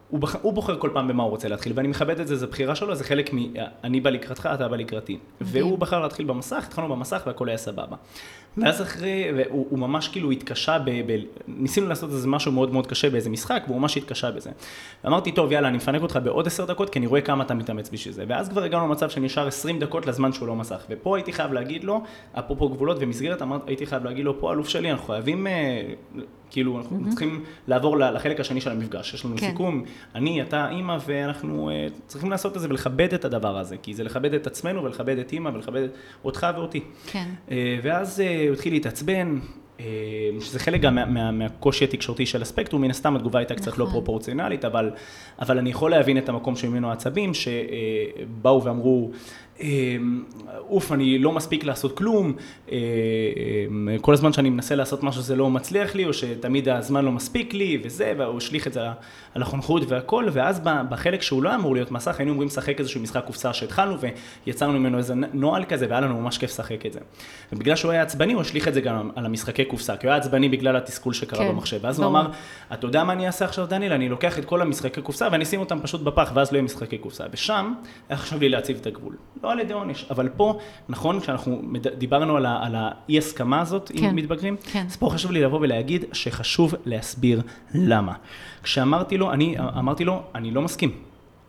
הוא, 0.09 0.19
בח... 0.19 0.35
הוא 0.41 0.53
בוחר 0.53 0.77
כל 0.79 0.89
פעם 0.93 1.07
במה 1.07 1.23
הוא 1.23 1.29
רוצה 1.29 1.47
להתחיל, 1.47 1.73
ואני 1.75 1.87
מכבד 1.87 2.19
את 2.19 2.27
זה, 2.27 2.35
זו 2.35 2.47
בחירה 2.47 2.75
שלו, 2.75 2.95
זה 2.95 3.03
חלק 3.03 3.33
מ... 3.33 3.37
אני 3.83 4.01
בא 4.01 4.09
לקראתך, 4.09 4.49
אתה 4.53 4.67
בא 4.67 4.75
לקראתי. 4.75 5.17
והוא 5.41 5.77
בחר 5.77 5.99
להתחיל 5.99 6.25
במסך, 6.25 6.63
התחלנו 6.67 6.89
במסך 6.89 7.23
והכל 7.27 7.49
היה 7.49 7.57
סבבה. 7.57 7.95
ואז 8.57 8.81
אחרי, 8.81 9.31
והוא 9.37 9.67
הוא 9.69 9.79
ממש 9.79 10.07
כאילו 10.07 10.31
התקשה 10.31 10.79
ב... 10.79 10.89
ב... 10.89 11.19
ניסינו 11.47 11.87
לעשות 11.87 12.09
איזה 12.09 12.27
משהו 12.27 12.51
מאוד 12.51 12.73
מאוד 12.73 12.87
קשה 12.87 13.09
באיזה 13.09 13.29
משחק, 13.29 13.63
והוא 13.67 13.81
ממש 13.81 13.97
התקשה 13.97 14.31
בזה. 14.31 14.49
ואמרתי, 15.03 15.31
טוב, 15.31 15.51
יאללה, 15.51 15.67
אני 15.67 15.77
מפנק 15.77 16.01
אותך 16.01 16.19
בעוד 16.23 16.47
עשר 16.47 16.65
דקות, 16.65 16.89
כי 16.89 16.99
אני 16.99 17.07
רואה 17.07 17.21
כמה 17.21 17.43
אתה 17.43 17.53
מתאמץ 17.53 17.89
בשביל 17.89 18.13
זה. 18.13 18.25
ואז 18.27 18.49
כבר 18.49 18.63
הגענו 18.63 18.87
למצב 18.87 19.09
שנשאר 19.09 19.47
עשרים 19.47 19.79
דקות 19.79 20.05
לזמן 20.05 20.33
שהוא 20.33 20.47
לא 20.47 20.55
מסך. 20.55 20.85
ופה 20.89 21.17
הייתי 21.17 21.33
חייב 21.33 21.53
להגיד 21.53 21.83
לו, 21.83 22.01
אפרופו 22.33 22.69
גבולות 22.69 22.97
ומסגרת, 22.99 23.41
אמר, 23.41 23.57
הייתי 23.67 23.85
חייב 23.85 24.03
להגיד 24.03 24.25
לו, 24.25 24.39
פה 24.39 24.53
אלוף 24.53 24.69
שלי, 24.69 24.91
אנחנו 24.91 25.07
חייבים... 25.07 25.47
כאילו, 26.49 26.77
אנחנו 26.77 26.99
mm-hmm. 26.99 27.09
צריכים 27.09 27.43
לעבור 27.67 27.97
לחלק 27.97 28.39
השני 28.39 28.61
של 28.61 28.71
המפגש. 28.71 29.13
יש 29.13 29.25
לנו 29.25 29.37
כן. 29.37 29.49
סיכום, 29.49 29.83
אני, 30.15 30.41
אתה, 30.41 30.69
אימא, 30.69 30.97
ואנחנו 31.05 31.69
uh, 31.69 31.91
צריכים 32.07 32.31
לעשות 32.31 32.55
את 32.55 32.61
זה 32.61 32.69
ולכבד 32.69 33.13
את 33.13 33.25
הדבר 33.25 33.57
הזה, 33.57 33.77
כי 33.77 33.93
זה 33.93 34.03
לכבד 34.03 34.33
את 34.33 34.47
עצמנו 34.47 34.83
ולכבד 34.83 35.17
את 35.17 35.33
אימא 35.33 35.49
ולכבד 35.49 35.87
אותך 36.25 36.47
ואותי. 36.55 36.81
כן. 37.07 37.25
Uh, 37.47 37.51
ואז 37.83 38.19
uh, 38.19 38.47
הוא 38.47 38.53
התחיל 38.53 38.73
להתעצבן, 38.73 39.39
uh, 39.77 39.81
שזה 40.39 40.59
חלק 40.59 40.81
גם 40.81 40.95
מה, 40.95 41.05
מה, 41.05 41.31
מהקושי 41.31 41.83
התקשורתי 41.83 42.25
של 42.25 42.41
הספקטרום, 42.41 42.81
מן 42.81 42.89
הסתם 42.89 43.15
התגובה 43.15 43.39
הייתה 43.39 43.55
קצת 43.55 43.77
לא 43.77 43.85
נכון. 43.85 43.93
פרופורציונלית, 43.93 44.65
אבל, 44.65 44.91
אבל 45.39 45.57
אני 45.57 45.69
יכול 45.69 45.91
להבין 45.91 46.17
את 46.17 46.29
המקום 46.29 46.55
שממנו 46.55 46.89
העצבים, 46.89 47.31
שבאו 47.33 48.63
ואמרו, 48.63 49.11
אמ, 49.11 49.48
אוף, 50.69 50.91
אני 50.91 51.19
לא 51.19 51.31
מספיק 51.31 51.63
לעשות 51.63 51.97
כלום, 51.97 52.33
אמ, 52.71 52.75
כל 54.01 54.13
הזמן 54.13 54.33
שאני 54.33 54.49
מנסה 54.49 54.75
לעשות 54.75 55.03
משהו 55.03 55.21
זה 55.21 55.35
לא 55.35 55.49
מצליח 55.49 55.95
לי, 55.95 56.05
או 56.05 56.13
שתמיד 56.13 56.69
הזמן 56.69 57.05
לא 57.05 57.11
מספיק 57.11 57.53
לי, 57.53 57.81
וזה, 57.83 58.13
והוא 58.17 58.37
השליך 58.37 58.67
את 58.67 58.73
זה 58.73 58.81
על 59.35 59.41
החונכות 59.41 59.83
והכל, 59.87 60.25
ואז 60.31 60.61
בחלק 60.89 61.21
שהוא 61.21 61.43
לא 61.43 61.55
אמור 61.55 61.73
להיות 61.73 61.91
מסך, 61.91 62.15
היינו 62.19 62.31
אומרים 62.31 62.47
לשחק 62.47 62.79
איזשהו 62.79 63.01
משחק 63.01 63.23
קופסה 63.25 63.53
שהתחלנו, 63.53 63.95
ויצרנו 64.45 64.79
ממנו 64.79 64.97
איזה 64.97 65.13
נוהל 65.33 65.63
כזה, 65.65 65.85
והיה 65.89 66.01
לנו 66.01 66.21
ממש 66.21 66.37
כיף 66.37 66.49
לשחק 66.51 66.85
את 66.85 66.93
זה. 66.93 66.99
ובגלל 67.53 67.75
שהוא 67.75 67.91
היה 67.91 68.01
עצבני, 68.01 68.33
הוא 68.33 68.41
השליך 68.41 68.67
את 68.67 68.73
זה 68.73 68.81
גם 68.81 69.09
על 69.15 69.25
המשחקי 69.25 69.65
קופסה, 69.65 69.97
כי 69.97 70.07
הוא 70.07 70.11
היה 70.11 70.21
עצבני 70.21 70.49
בגלל 70.49 70.75
התסכול 70.75 71.13
שקרה 71.13 71.39
כן, 71.39 71.47
במחשב. 71.47 71.79
ואז 71.81 71.99
ברור. 71.99 72.17
הוא 72.17 72.19
אמר, 72.19 72.31
אתה 72.73 72.87
יודע 72.87 73.03
מה 73.03 73.13
אני 73.13 73.27
אעשה 73.27 73.45
עכשיו, 73.45 73.65
דניאל? 73.65 73.93
אני 73.93 74.09
לוקח 74.09 74.39
את 74.39 74.45
כל 74.45 74.61
המשחקי 74.61 75.01
קופסה 75.01 75.27
ואני 75.31 75.43
אשים 75.43 75.59
אותם 75.59 75.79
פשוט 75.81 76.01
בפח, 76.01 76.31
ואז 76.35 76.51
לא 76.51 76.57
יהיה 76.57 76.63
משחקי 76.63 76.97
קופסה. 76.97 77.23
ושם 77.31 77.73
היה 78.09 78.17
חשוב 78.17 78.41
לי 78.41 78.49
להציב 78.49 78.77
את 78.81 78.87
הגבול. 78.87 79.15
לא 79.43 79.51
על 79.51 79.59
ידי 79.59 79.73
עונש, 79.73 80.05
אבל 80.11 80.29
פה, 80.29 80.57
נכון, 80.89 81.19
כשאנחנו 81.19 81.61
דיברנו 81.97 82.37
על, 82.37 82.45
ה- 82.45 82.59
על 82.65 82.75
האי 82.75 83.17
הסכמה 83.17 83.61
הזאת 83.61 83.91
כן, 83.95 84.05
עם 84.05 84.15
מתבגרים, 84.15 84.55
כן. 84.71 84.85
אז 84.87 84.95
פה 84.97 85.09
חשוב 85.09 85.31
לי 85.31 85.41
לבוא 85.41 85.59
ולהגיד 85.61 86.05
שחשוב 86.11 86.73
להסביר 86.85 87.41
למה. 87.73 88.13
כשאמרתי 88.63 89.17
לו, 89.17 89.31
אני 89.33 89.55
אמרתי 89.59 90.05
לו, 90.05 90.21
אני 90.35 90.51
לא 90.51 90.61
מסכים. 90.61 90.91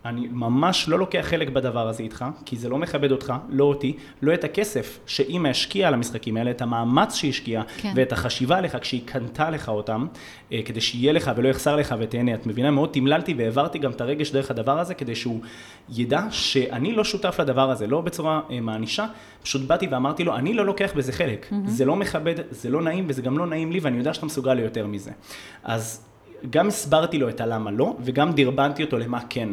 אני 0.04 0.28
ממש 0.30 0.88
לא 0.88 0.98
לוקח 0.98 1.20
חלק 1.22 1.48
בדבר 1.48 1.88
הזה 1.88 2.02
איתך, 2.02 2.24
כי 2.44 2.56
זה 2.56 2.68
לא 2.68 2.78
מכבד 2.78 3.12
אותך, 3.12 3.32
לא 3.48 3.64
אותי, 3.64 3.96
לא 4.22 4.34
את 4.34 4.44
הכסף 4.44 4.98
שאימא 5.06 5.48
השקיעה 5.48 5.88
על 5.88 5.94
המשחקים 5.94 6.36
האלה, 6.36 6.50
את 6.50 6.62
המאמץ 6.62 7.14
שהיא 7.14 7.30
השקיעה, 7.30 7.62
כן. 7.78 7.92
ואת 7.96 8.12
החשיבה 8.12 8.58
עליך 8.58 8.76
כשהיא 8.80 9.00
קנתה 9.04 9.50
לך 9.50 9.68
אותם, 9.68 10.06
אה, 10.52 10.60
כדי 10.64 10.80
שיהיה 10.80 11.12
לך 11.12 11.30
ולא 11.36 11.48
יחסר 11.48 11.76
לך 11.76 11.94
ותהנה. 11.98 12.34
את 12.34 12.46
מבינה? 12.46 12.70
מאוד 12.70 12.88
תמללתי 12.92 13.34
והעברתי 13.34 13.78
גם 13.78 13.90
את 13.90 14.00
הרגש 14.00 14.30
דרך 14.30 14.50
הדבר 14.50 14.78
הזה, 14.78 14.94
כדי 14.94 15.14
שהוא 15.14 15.40
ידע 15.88 16.22
שאני 16.30 16.92
לא 16.92 17.04
שותף 17.04 17.40
לדבר 17.40 17.70
הזה, 17.70 17.86
לא 17.86 18.00
בצורה 18.00 18.40
אה, 18.50 18.60
מענישה, 18.60 19.06
פשוט 19.42 19.62
באתי 19.62 19.86
ואמרתי 19.86 20.24
לו, 20.24 20.36
אני 20.36 20.54
לא 20.54 20.66
לוקח 20.66 20.92
בזה 20.96 21.12
חלק. 21.12 21.46
Mm-hmm. 21.50 21.54
זה 21.66 21.84
לא 21.84 21.96
מכבד, 21.96 22.34
זה 22.50 22.70
לא 22.70 22.82
נעים 22.82 23.04
וזה 23.08 23.22
גם 23.22 23.38
לא 23.38 23.46
נעים 23.46 23.72
לי, 23.72 23.80
ואני 23.80 23.98
יודע 23.98 24.14
שאתה 24.14 24.26
מסוגל 24.26 24.54
ליותר 24.54 24.86
מזה. 24.86 25.10
אז 25.64 26.09
גם 26.50 26.68
הסברתי 26.68 27.18
לו 27.18 27.28
את 27.28 27.40
הלמה 27.40 27.70
לא, 27.70 27.96
וגם 28.00 28.32
דרבנתי 28.32 28.82
אותו 28.82 28.98
למה 28.98 29.20
כן. 29.28 29.48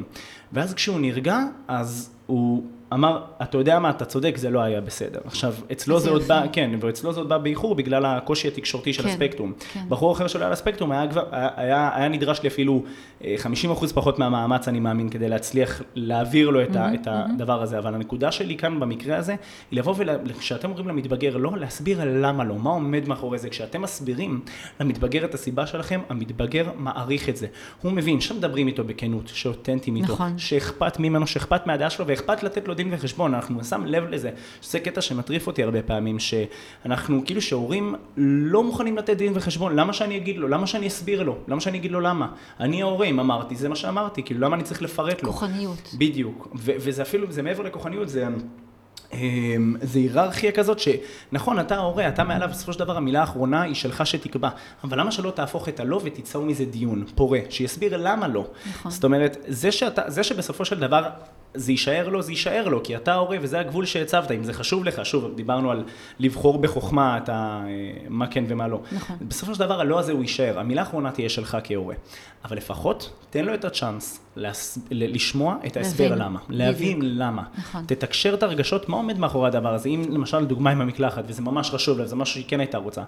ואז 0.54 0.74
כשהוא 0.74 1.00
נרגע, 1.00 1.40
אז 1.68 2.10
הוא 2.26 2.64
אמר, 2.94 3.22
אתה 3.42 3.58
יודע 3.58 3.80
מה, 3.80 3.90
אתה 3.90 4.06
צודק, 4.06 4.38
זה 4.38 4.50
לא 4.50 4.60
היה 4.60 4.82
בסדר. 4.82 5.20
עכשיו, 5.26 5.54
אצלו 5.72 5.96
איזה 5.96 6.06
זה 6.06 6.12
עוד. 6.12 6.22
בא, 6.22 6.44
כן, 6.54 6.72
ואצלו 6.80 7.14
זה 7.14 7.20
עוד 7.20 7.30
בא 7.30 7.38
באיחור 7.38 7.76
בגלל 7.76 8.06
הקושי 8.06 8.48
התקשורתי 8.48 8.94
של 8.94 9.04
כן, 9.04 9.10
הספקטרום. 9.10 9.54
כן. 9.74 9.84
בחור 9.90 10.12
אחר 10.12 10.26
היה 10.36 10.48
על 10.48 10.54
הספקטרום, 10.54 10.92
היה, 10.92 11.08
כבר, 11.08 11.24
היה, 11.32 11.50
היה, 11.56 11.92
היה 11.94 12.08
נדרש 12.08 12.42
לי 12.44 12.50
אפילו 12.50 12.84
אה, 13.24 13.36
50% 13.78 13.88
פחות 13.94 14.20
מהמאמץ, 14.20 14.68
אני 14.68 14.80
מאמין, 14.80 15.10
כדי 15.10 15.30
להצליח 15.30 15.82
להעביר 15.96 16.50
לו 16.50 16.64
את, 16.64 16.76
ה, 16.76 16.94
את 16.94 17.08
הדבר 17.12 17.62
הזה. 17.62 17.78
אבל 17.78 17.96
הנקודה 17.96 18.32
שלי 18.32 18.58
כאן 18.58 18.80
במקרה 18.80 19.18
הזה, 19.18 19.36
היא 19.72 19.80
לבוא 19.80 19.96
וכשאתם 20.26 20.70
אומרים 20.70 20.88
למתבגר 20.88 21.38
לא, 21.38 21.52
להסביר 21.58 22.00
למה 22.04 22.44
לא, 22.44 22.56
מה 22.56 22.70
עומד 22.70 23.08
מאחורי 23.08 23.38
זה. 23.38 23.50
כשאתם 23.50 23.82
מסבירים 23.82 24.42
למתבגר 24.80 25.26
את 25.26 25.34
הסיבה 25.34 25.68
שלכם, 25.68 26.02
המתבגר 26.10 26.70
מעריך 26.78 27.30
את 27.30 27.38
זה. 27.38 27.48
הוא 27.82 27.92
מבין 27.92 28.22
שמדברים 28.22 28.68
איתו 28.68 28.84
בכנות, 28.84 29.28
שאותנטיים 29.34 29.96
איתו, 29.96 30.14
נכון. 30.14 30.38
שאכפת 30.38 31.00
ממנו, 31.00 31.28
שאכפת 31.28 31.68
מהדעה 31.68 31.90
שלו, 31.90 32.08
ואכפת 32.08 32.44
לתת 32.44 32.68
לו 32.68 32.77
דין 32.78 32.88
וחשבון. 32.92 33.34
אנחנו 33.34 33.64
שם 33.64 33.86
לב 33.86 34.04
לזה, 34.10 34.32
שזה 34.62 34.80
קטע 34.80 35.02
שמטריף 35.02 35.48
אותי 35.48 35.64
הרבה 35.64 35.82
פעמים, 35.82 36.18
שאנחנו, 36.20 37.22
כאילו 37.26 37.42
שהורים 37.42 37.96
לא 38.18 38.64
מוכנים 38.64 38.98
לתת 38.98 39.18
דין 39.18 39.32
וחשבון. 39.36 39.76
למה 39.76 39.94
שאני 39.94 40.18
אגיד 40.18 40.38
לו? 40.38 40.48
למה 40.48 40.68
שאני 40.68 40.88
אסביר 40.88 41.24
לו? 41.24 41.38
למה 41.48 41.62
שאני 41.62 41.78
אגיד 41.78 41.92
לו 41.92 42.00
למה? 42.00 42.28
אני 42.60 42.82
ההורה, 42.82 43.06
אם 43.06 43.20
אמרתי, 43.20 43.56
זה 43.56 43.70
מה 43.70 43.76
שאמרתי, 43.76 44.24
כאילו, 44.24 44.40
למה 44.40 44.56
אני 44.56 44.64
צריך 44.64 44.82
לפרט 44.82 45.24
לו? 45.24 45.34
כוחניות. 45.34 45.96
בדיוק, 45.98 46.48
ו- 46.56 46.72
וזה 46.80 47.02
אפילו, 47.02 47.32
זה 47.32 47.42
מעבר 47.42 47.64
לכוחניות, 47.64 48.10
זה... 48.10 48.28
אמ, 49.14 49.76
זה 49.82 50.00
היררכיה 50.00 50.52
כזאת 50.52 50.80
שנכון, 50.80 51.60
אתה 51.60 51.76
ההורה, 51.76 52.08
אתה 52.08 52.24
מעליו, 52.24 52.50
בסופו 52.52 52.74
של 52.74 52.80
דבר 52.80 52.98
המילה 52.98 53.20
האחרונה 53.20 53.62
היא 53.62 53.76
שלך 53.76 54.08
שתקבע. 54.08 54.50
אבל 54.84 55.00
למה 55.00 55.12
שלא 55.12 55.32
תהפוך 55.32 55.70
את 55.70 55.80
הלא 55.80 56.02
ותיצור 56.04 56.46
מזה 56.46 56.66
דיון 56.66 57.06
פורה, 57.16 57.40
שיסביר 57.50 57.98
למה 57.98 58.28
לא. 58.28 58.48
נכון. 58.70 58.92
זאת 58.92 59.04
אומרת, 59.04 59.38
זה, 59.48 59.72
שאתה, 59.72 60.02
זה 60.08 60.24
שבסופו 60.24 60.66
של 60.66 60.80
דבר 60.80 61.10
זה 61.54 61.72
יישאר 61.72 62.10
לו, 62.10 62.22
זה 62.22 62.32
יישאר 62.32 62.68
לו, 62.68 62.84
כי 62.84 62.96
אתה 62.96 63.14
ההורה 63.14 63.38
וזה 63.42 63.60
הגבול 63.60 63.86
שהצבת, 63.86 64.32
אם 64.32 64.44
זה 64.44 64.54
חשוב 64.54 64.86
לך, 64.86 65.06
שוב, 65.06 65.36
דיברנו 65.36 65.72
על 65.72 65.84
לבחור 66.20 66.58
בחוכמה, 66.58 67.18
אתה, 67.18 67.34
אה, 67.34 67.70
מה 68.10 68.28
כן 68.28 68.44
ומה 68.48 68.68
לא. 68.68 68.82
נכון. 68.92 69.18
בסופו 69.22 69.54
של 69.54 69.60
דבר 69.60 69.80
הלא 69.82 70.00
הזה 70.00 70.12
הוא 70.12 70.22
יישאר, 70.22 70.60
המילה 70.60 70.82
האחרונה 70.82 71.12
תהיה 71.12 71.30
שלך 71.30 71.58
כהורה. 71.64 71.96
אבל 72.46 72.58
לפחות 72.58 73.12
תן 73.30 73.46
לו 73.46 73.54
את 73.54 73.66
הצ'אנס 73.66 74.20
לשמוע 74.92 75.56
את 75.66 75.78
ההסבר. 75.78 76.16
למה, 76.16 76.40
להבין. 76.50 77.00
למה. 77.02 77.44
נכון. 77.58 77.84
תתקשר 77.88 78.34
את 78.34 78.44
הרגשות, 78.44 78.90
מה 78.90 78.97
עומד 78.98 79.20
מאחורי 79.20 79.48
הדבר 79.48 79.74
הזה. 79.74 79.90
אם 79.90 80.02
למשל 80.10 80.46
דוגמה 80.46 80.72
עם 80.72 80.82
המקלחת, 80.82 81.24
וזה 81.28 81.42
ממש 81.42 81.72
חשוב 81.72 82.00
לה, 82.00 82.06
זה 82.06 82.16
משהו 82.16 82.34
שהיא 82.34 82.46
כן 82.48 82.60
הייתה 82.60 82.78
רוצה, 82.78 83.02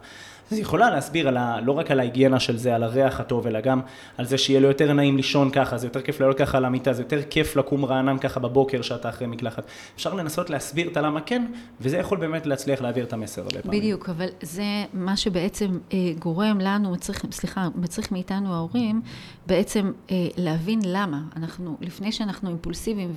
אז 0.52 0.58
היא 0.58 0.62
יכולה 0.62 0.89
להסביר 0.89 1.28
על 1.28 1.38
ה... 1.38 1.62
לא 1.62 1.71
רק 1.71 1.91
על 1.91 1.99
ההיגיינה 1.99 2.39
של 2.39 2.58
זה, 2.58 2.75
על 2.75 2.84
הריח 2.84 3.19
הטוב, 3.19 3.47
אלא 3.47 3.62
גם 3.62 3.82
על 4.17 4.25
זה 4.25 4.38
שיהיה 4.38 4.60
לו 4.60 4.67
יותר 4.67 4.93
נעים 4.93 5.17
לישון 5.17 5.49
ככה, 5.49 5.78
זה 5.78 5.88
יותר 5.88 6.02
כיף 6.02 6.19
לעלות 6.19 6.38
ככה 6.38 6.58
על 6.58 6.65
המיטה, 6.65 6.93
זה 6.93 7.02
יותר 7.02 7.21
כיף 7.30 7.56
לקום 7.56 7.86
רענן 7.86 8.17
ככה 8.17 8.39
בבוקר 8.39 8.82
שאתה 8.82 9.10
אחרי 9.10 9.28
מקלחת. 9.28 9.63
אפשר 9.95 10.13
לנסות 10.13 10.49
להסביר 10.49 10.88
את 10.88 10.97
הלמה 10.97 11.21
כן, 11.21 11.45
וזה 11.82 11.97
יכול 11.97 12.17
באמת 12.17 12.45
להצליח 12.45 12.82
להעביר 12.82 13.06
את 13.06 13.13
המסר 13.13 13.41
הרבה 13.41 13.62
פעמים. 13.62 13.80
בדיוק, 13.80 14.10
אבל 14.10 14.28
זה 14.41 14.63
מה 14.93 15.17
שבעצם 15.17 15.78
אה, 15.93 15.97
גורם 16.19 16.60
לנו, 16.62 16.91
מצריך, 16.91 17.25
סליחה, 17.32 17.67
מצריך 17.75 18.12
מאיתנו 18.12 18.54
ההורים, 18.54 19.02
בעצם 19.47 19.91
אה, 20.12 20.15
להבין 20.38 20.80
למה. 20.84 21.21
אנחנו, 21.36 21.78
לפני 21.82 22.12
שאנחנו 22.12 22.49
אימפולסיביים 22.49 23.12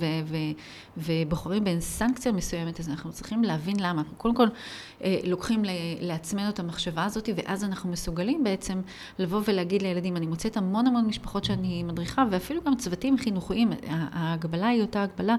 ובוחרים 0.97 1.63
בין 1.63 1.81
סנקציה 1.81 2.31
מסוימת, 2.31 2.62
אז 2.79 2.89
אנחנו 2.89 3.11
צריכים 3.11 3.43
להבין 3.43 3.75
למה. 3.79 4.01
אנחנו 4.01 4.17
קודם 4.17 4.35
כל 4.35 4.47
אה, 5.03 5.19
לוקחים 5.23 5.61
לעצמנו 6.01 6.49
את 6.49 6.59
המחשבה 6.59 7.05
הזאת, 7.05 7.29
ואז 7.35 7.63
אנחנו 7.63 7.91
מסוגלים 7.91 8.43
בעצם 8.43 8.81
לבוא 9.19 9.41
ולהגיד 9.47 9.81
לילדים, 9.81 10.17
אני 10.17 10.27
מוצאת 10.27 10.57
המון 10.57 10.87
המון 10.87 11.05
משפחות 11.05 11.43
שאני 11.43 11.83
מדריכה, 11.83 12.23
ואפילו 12.31 12.61
גם 12.63 12.75
צוותים 12.75 13.17
חינוכיים, 13.17 13.71
ההגבלה 13.87 14.67
היא 14.67 14.81
אותה 14.81 15.03
הגבלה. 15.03 15.35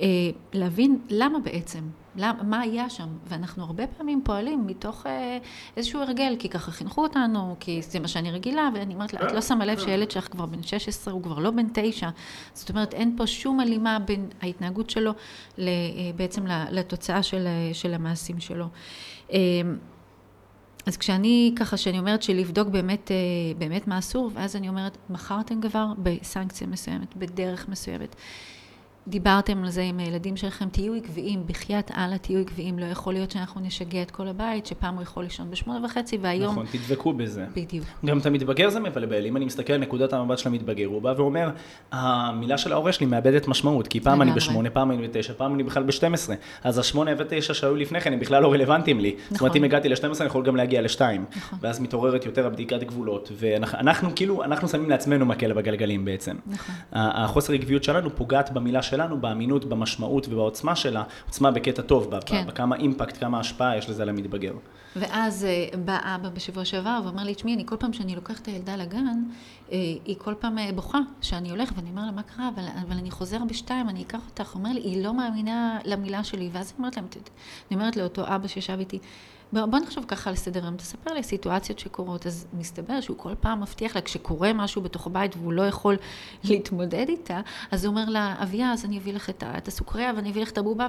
אה, 0.00 0.06
להבין 0.52 0.98
למה 1.10 1.38
בעצם, 1.38 1.84
למה, 2.16 2.42
מה 2.42 2.60
היה 2.60 2.90
שם, 2.90 3.08
ואנחנו 3.26 3.64
הרבה 3.64 3.86
פעמים 3.86 4.20
פועלים 4.24 4.66
מתוך 4.66 5.06
אה, 5.06 5.38
איזשהו 5.76 6.00
הרגל, 6.00 6.36
כי 6.38 6.48
ככה 6.48 6.70
חינכו 6.70 7.02
אותנו, 7.02 7.56
כי 7.60 7.82
זה 7.82 8.00
מה 8.00 8.08
שאני 8.08 8.30
רגילה, 8.30 8.68
ואני 8.74 8.94
אומרת 8.94 9.12
לה, 9.14 9.26
את 9.26 9.32
לא 9.32 9.40
שמה 9.40 9.64
לב 9.64 9.78
שילד 9.78 10.10
שלך 10.10 10.28
כבר 10.30 10.46
בן 10.46 10.62
16, 10.62 11.14
הוא 11.14 11.22
כבר 11.22 11.38
לא 11.38 11.50
בן 11.50 11.66
9, 11.74 12.08
זאת 12.54 12.70
אומרת, 12.70 12.94
אין 12.94 13.14
פה 13.16 13.26
שום 13.26 13.60
הלימה 13.60 13.98
בין 13.98 14.28
ההתנהגות 14.42 14.90
שלו 14.90 15.12
אה, 15.58 15.64
בעצם 16.16 16.46
לתוצאה 16.70 17.22
של, 17.22 17.46
אה, 17.46 17.74
של 17.74 17.94
המעשים 17.94 18.40
שלו. 18.40 18.66
אה, 19.32 19.38
אז 20.88 20.96
כשאני 20.96 21.54
ככה, 21.56 21.76
שאני 21.76 21.98
אומרת 21.98 22.22
שלבדוק 22.22 22.68
באמת, 22.68 23.10
אה, 23.10 23.16
באמת 23.58 23.86
מה 23.86 23.98
אסור, 23.98 24.30
ואז 24.34 24.56
אני 24.56 24.68
אומרת, 24.68 24.98
מכרתם 25.10 25.60
כבר 25.60 25.86
בסנקציה 25.98 26.66
מסוימת, 26.66 27.16
בדרך 27.16 27.68
מסוימת. 27.68 28.16
דיברתם 29.08 29.64
על 29.64 29.70
זה 29.70 29.82
עם 29.82 29.98
הילדים 29.98 30.36
שלכם, 30.36 30.68
תהיו 30.68 30.94
עקביים, 30.94 31.42
בחייאת 31.46 31.90
אללה 31.96 32.18
תהיו 32.18 32.40
עקביים, 32.40 32.78
לא 32.78 32.84
יכול 32.84 33.12
להיות 33.12 33.30
שאנחנו 33.30 33.60
נשגע 33.60 34.02
את 34.02 34.10
כל 34.10 34.28
הבית, 34.28 34.66
שפעם 34.66 34.94
הוא 34.94 35.02
יכול 35.02 35.24
לישון 35.24 35.50
בשמונה 35.50 35.86
וחצי 35.86 36.18
והיום... 36.22 36.52
נכון, 36.52 36.66
תדבקו 36.72 37.12
בזה. 37.12 37.46
בדיוק. 37.56 37.84
גם 38.04 38.18
את 38.18 38.26
המתבגר 38.26 38.70
זה 38.70 38.80
מבלבל, 38.80 39.26
אם 39.26 39.36
אני 39.36 39.44
מסתכל 39.44 39.72
על 39.72 39.80
נקודת 39.80 40.12
המבט 40.12 40.38
של 40.38 40.48
המתבגר, 40.48 40.86
הוא 40.86 41.02
בא 41.02 41.14
ואומר, 41.16 41.50
המילה 41.92 42.58
של 42.58 42.72
ההורה 42.72 42.92
שלי 42.92 43.06
מאבדת 43.06 43.48
משמעות, 43.48 43.88
כי 43.88 44.00
פעם 44.00 44.22
אני. 44.22 44.32
בשמונה, 44.32 44.70
פעם 44.70 44.90
אני 44.90 45.08
בתשע, 45.08 45.32
פעם 45.36 45.54
אני 45.54 45.62
בכלל 45.62 45.82
בשתים 45.82 46.14
עשרה, 46.14 46.36
אז 46.64 46.78
השמונה 46.78 47.10
ותשע 47.18 47.54
שהיו 47.54 47.76
לפני 47.76 48.00
כן 48.00 48.12
הם 48.12 48.20
בכלל 48.20 48.42
לא 48.42 48.52
רלוונטיים 48.52 49.00
לי. 49.00 49.16
זאת 49.30 49.40
אומרת, 49.40 49.50
נכון. 49.50 49.56
אם 49.56 49.64
הגעתי 49.64 49.88
ל-12 49.88 50.20
אני 50.20 50.26
יכול 50.26 50.44
גם 50.44 50.56
להגיע 50.56 50.82
לשתיים, 50.82 51.24
נכון. 51.36 51.58
ואז 51.62 51.80
מתעוררת 51.80 52.26
יותר 52.26 52.46
הבדיקת 52.46 52.82
גבולות, 52.82 53.32
ואנחנו 53.38 54.10
כאילו, 54.14 54.44
אנחנו 54.44 54.68
שמים 54.68 54.90
לעצמנו 54.90 55.26
מקל 55.26 55.52
בגלגלים 55.52 56.04
בעצם. 56.04 56.36
נכון. 56.46 56.74
החוסר 56.92 57.52
עקביות 57.52 57.84
שלנו 57.84 58.16
פוגעת 58.16 58.52
במילה 58.52 58.82
שלנו, 58.98 59.20
באמינות, 59.20 59.64
במשמעות 59.64 60.28
ובעוצמה 60.28 60.76
שלה, 60.76 61.02
עוצמה 61.26 61.50
בקטע 61.50 61.82
טוב, 61.82 62.14
כן. 62.26 62.46
בכמה 62.46 62.76
אימפקט, 62.76 63.20
כמה 63.20 63.40
השפעה 63.40 63.76
יש 63.76 63.90
לזה 63.90 64.02
על 64.02 64.08
המתבגר. 64.08 64.52
ואז 64.96 65.44
אה, 65.44 65.78
בא 65.84 65.98
אבא 66.02 66.28
בשבוע 66.28 66.64
שעבר 66.64 67.00
ואומר 67.04 67.24
לי, 67.24 67.34
תשמעי, 67.34 67.54
אני 67.54 67.66
כל 67.66 67.76
פעם 67.76 67.92
שאני 67.92 68.14
לוקחת 68.14 68.42
את 68.42 68.48
הילדה 68.48 68.76
לגן, 68.76 69.06
אה, 69.72 69.78
היא 70.04 70.16
כל 70.18 70.34
פעם 70.40 70.58
אה, 70.58 70.70
בוכה 70.74 70.98
שאני 71.20 71.50
הולך, 71.50 71.72
ואני 71.76 71.90
אומר 71.90 72.06
לה, 72.06 72.12
מה 72.12 72.22
קרה? 72.22 72.50
אבל, 72.54 72.64
אבל 72.86 72.96
אני 72.96 73.10
חוזר 73.10 73.38
בשתיים, 73.48 73.88
אני 73.88 74.02
אקח 74.02 74.20
אותך. 74.30 74.54
אומר 74.54 74.72
לי, 74.72 74.80
היא 74.80 75.04
לא 75.04 75.14
מאמינה 75.14 75.78
למילה 75.84 76.24
שלי. 76.24 76.48
ואז 76.52 76.70
אני 76.70 76.78
אומרת 76.78 76.96
להם, 76.96 77.06
אני 77.70 77.80
אומרת 77.80 77.96
לאותו 77.96 78.22
אבא 78.26 78.48
שישב 78.48 78.76
איתי, 78.78 78.98
בוא, 79.52 79.78
נחשוב 79.78 80.04
ככה 80.08 80.30
על 80.30 80.36
סדר 80.36 80.62
היום, 80.62 80.76
תספר 80.76 81.12
לי 81.14 81.22
סיטואציות 81.22 81.78
שקורות, 81.78 82.26
אז 82.26 82.46
מסתבר 82.52 83.00
שהוא 83.00 83.16
כל 83.18 83.34
פעם 83.40 83.60
מבטיח 83.60 83.96
לה, 83.96 84.02
כשקורה 84.02 84.52
משהו 84.52 84.82
בתוך 84.82 85.06
הבית 85.06 85.36
והוא 85.36 85.52
לא 85.52 85.62
יכול 85.62 85.96
להתמודד 86.44 87.08
איתה, 87.08 87.40
אז 87.70 87.84
הוא 87.84 87.90
אומר 87.90 88.04
לה, 88.08 88.34
אביה, 88.42 88.72
אז 88.72 88.84
אני 88.84 88.98
אביא 88.98 89.14
לך 89.14 89.30
את, 89.30 89.44
את 89.58 89.68
הסוכריה 89.68 90.12
ואני 90.16 90.30
אביא 90.30 90.42
לך 90.42 90.50
את 90.50 90.58
הבובה, 90.58 90.88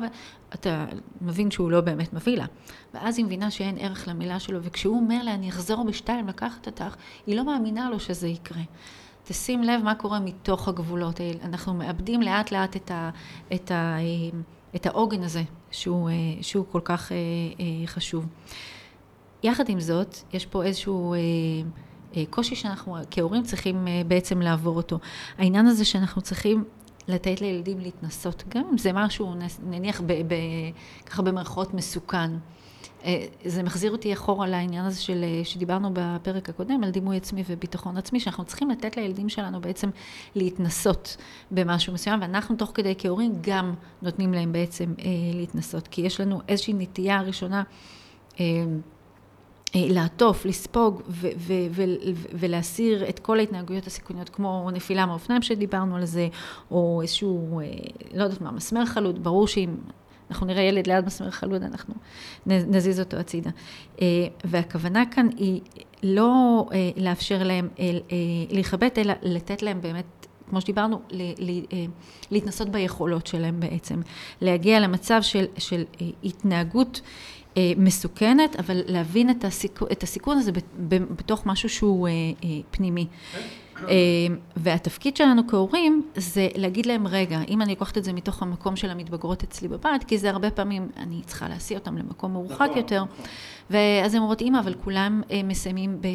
ואתה 0.52 0.86
מבין 1.22 1.52
שהוא 1.52 1.72
לא 1.72 1.82
באמת 1.82 2.14
מביא 2.14 2.38
לה. 2.38 2.46
ואז 2.94 3.18
היא 3.18 3.26
מבינה 3.26 3.52
שאין 3.52 3.78
ערך 3.80 4.08
למילה 4.08 4.40
שלו, 4.40 4.64
וכשהוא 4.64 4.96
אומר 4.96 5.24
לה, 5.24 5.34
אני 5.34 5.50
אחזור 5.50 5.84
בשתיים 5.84 6.28
לקחת 6.28 6.68
אותך, 6.68 6.96
היא 7.28 7.36
לא 7.36 7.46
מאמינה 7.46 7.90
לו 7.90 8.00
שזה 8.00 8.28
יקרה. 8.28 8.62
תשים 9.24 9.64
לב 9.64 9.84
מה 9.84 9.96
קורה 9.96 10.20
מתוך 10.20 10.68
הגבולות 10.68 11.20
האלה. 11.20 11.40
אנחנו 11.44 11.74
מאבדים 11.74 12.22
לאט 12.22 12.52
לאט 12.52 12.76
את, 12.76 12.92
ה, 12.92 13.10
את, 13.54 13.72
ה, 13.72 13.98
את 14.76 14.86
העוגן 14.86 15.24
הזה, 15.24 15.44
שהוא, 15.72 16.10
שהוא 16.42 16.66
כל 16.72 16.82
כך 16.84 17.12
חשוב. 17.86 18.26
יחד 19.44 19.70
עם 19.70 19.80
זאת, 19.80 20.18
יש 20.34 20.46
פה 20.46 20.64
איזשהו 20.64 21.16
קושי 22.30 22.56
שאנחנו 22.56 22.98
כהורים 23.12 23.44
צריכים 23.44 23.88
בעצם 24.08 24.42
לעבור 24.42 24.78
אותו. 24.78 25.00
העניין 25.38 25.66
הזה 25.66 25.86
שאנחנו 25.86 26.22
צריכים 26.22 26.64
לתת 27.08 27.42
לילדים 27.42 27.80
להתנסות, 27.80 28.44
גם 28.48 28.64
אם 28.72 28.78
זה 28.78 28.94
משהו, 28.94 29.36
נניח, 29.64 30.02
ככה 31.06 31.22
במרכאות 31.22 31.74
מסוכן. 31.74 32.32
אה, 33.06 33.26
זה 33.46 33.64
מחזיר 33.64 33.92
אותי 33.92 34.14
אחורה 34.14 34.48
לעניין 34.48 34.86
הזה 34.86 35.02
של, 35.02 35.24
אה, 35.24 35.42
שדיברנו 35.44 35.90
בפרק 35.94 36.50
הקודם, 36.50 36.84
על 36.84 36.90
דימוי 36.90 37.18
עצמי 37.18 37.44
וביטחון 37.48 37.98
עצמי, 37.98 38.20
שאנחנו 38.20 38.46
צריכים 38.46 38.70
לתת 38.70 38.98
לילדים 38.98 39.30
שלנו 39.30 39.62
בעצם 39.62 39.90
להתנסות 40.36 41.18
במשהו 41.52 41.94
מסוים, 41.94 42.22
ואנחנו 42.22 42.56
תוך 42.56 42.72
כדי 42.74 42.96
כהורים 42.98 43.34
גם 43.42 43.74
נותנים 44.02 44.34
להם 44.34 44.52
בעצם 44.52 44.94
אה, 45.00 45.06
להתנסות, 45.34 45.88
כי 45.88 46.02
יש 46.02 46.22
לנו 46.22 46.42
איזושהי 46.48 46.74
נטייה 46.74 47.22
ראשונה 47.22 47.64
אה, 48.40 48.46
אה, 49.76 49.86
לעטוף, 49.90 50.46
לספוג 50.46 51.02
ו- 51.08 51.28
ו- 51.38 51.68
ו- 51.72 51.84
ולהסיר 52.34 53.10
את 53.10 53.20
כל 53.20 53.40
ההתנהגויות 53.40 53.88
הסיכוניות, 53.88 54.30
כמו 54.30 54.70
נפילה 54.74 55.06
מאופניים 55.06 55.42
שדיברנו 55.42 55.96
על 55.96 56.06
זה, 56.06 56.28
או 56.72 57.00
איזשהו, 57.02 57.60
אה, 57.60 57.66
לא 58.14 58.24
יודעת 58.24 58.42
מה, 58.42 58.52
מסמר 58.52 58.86
חלוד, 58.86 59.24
ברור 59.24 59.48
שאם 59.48 59.76
אנחנו 60.30 60.48
נראה 60.48 60.64
ילד 60.64 60.88
ליד 60.88 61.06
מסמר 61.06 61.32
חלוד, 61.32 61.64
אנחנו 61.64 61.94
נזיז 62.46 63.00
אותו 63.00 63.18
הצידה. 63.18 63.50
אה, 64.02 64.08
והכוונה 64.44 65.04
כאן 65.12 65.28
היא 65.38 65.62
לא 66.04 66.66
אה, 66.72 66.90
לאפשר 66.98 67.44
להם 67.44 67.70
אה, 67.80 67.86
להיכבט, 68.50 68.98
אלא 68.98 69.14
לתת 69.22 69.62
להם 69.62 69.82
באמת 69.82 70.06
כמו 70.50 70.62
שדיברנו, 70.62 71.02
להתנסות 72.32 72.70
ביכולות 72.70 73.28
שלהם 73.28 73.60
בעצם. 73.60 74.02
להגיע 74.42 74.80
למצב 74.80 75.20
של, 75.22 75.46
של 75.58 75.84
התנהגות 76.24 77.02
מסוכנת, 77.78 78.56
אבל 78.56 78.82
להבין 78.86 79.30
את 79.30 79.44
הסיכון, 79.46 79.88
את 79.92 80.04
הסיכון 80.04 80.38
הזה 80.38 80.52
בתוך 80.90 81.46
משהו 81.46 81.70
שהוא 81.70 82.08
פנימי. 82.72 83.08
אמ, 83.88 84.38
והתפקיד 84.56 85.18
שלנו 85.18 85.48
כהורים 85.48 86.04
זה 86.16 86.48
להגיד 86.56 86.86
להם, 86.86 87.08
רגע, 87.08 87.40
אם 87.48 87.62
אני 87.62 87.72
לוקחת 87.72 87.98
את 87.98 88.04
זה 88.04 88.14
מתוך 88.14 88.42
המקום 88.42 88.76
של 88.76 88.90
המתבגרות 88.90 89.44
אצלי 89.44 89.68
בבית, 89.68 90.04
כי 90.04 90.18
זה 90.18 90.30
הרבה 90.30 90.52
פעמים, 90.52 90.90
אני 90.98 91.22
צריכה 91.26 91.50
להסיע 91.50 91.78
אותם 91.78 91.98
למקום 91.98 92.34
מרוחק 92.34 92.62
נכון, 92.62 92.78
יותר, 92.78 93.04
נכון. 93.04 93.26
ואז 93.70 94.14
הן 94.14 94.22
אומרות, 94.22 94.42
אימא, 94.42 94.60
אבל 94.60 94.74
כולם 94.84 95.22
אה, 95.32 95.44
מסיימים 95.44 96.02
ב, 96.02 96.06
אה, 96.06 96.12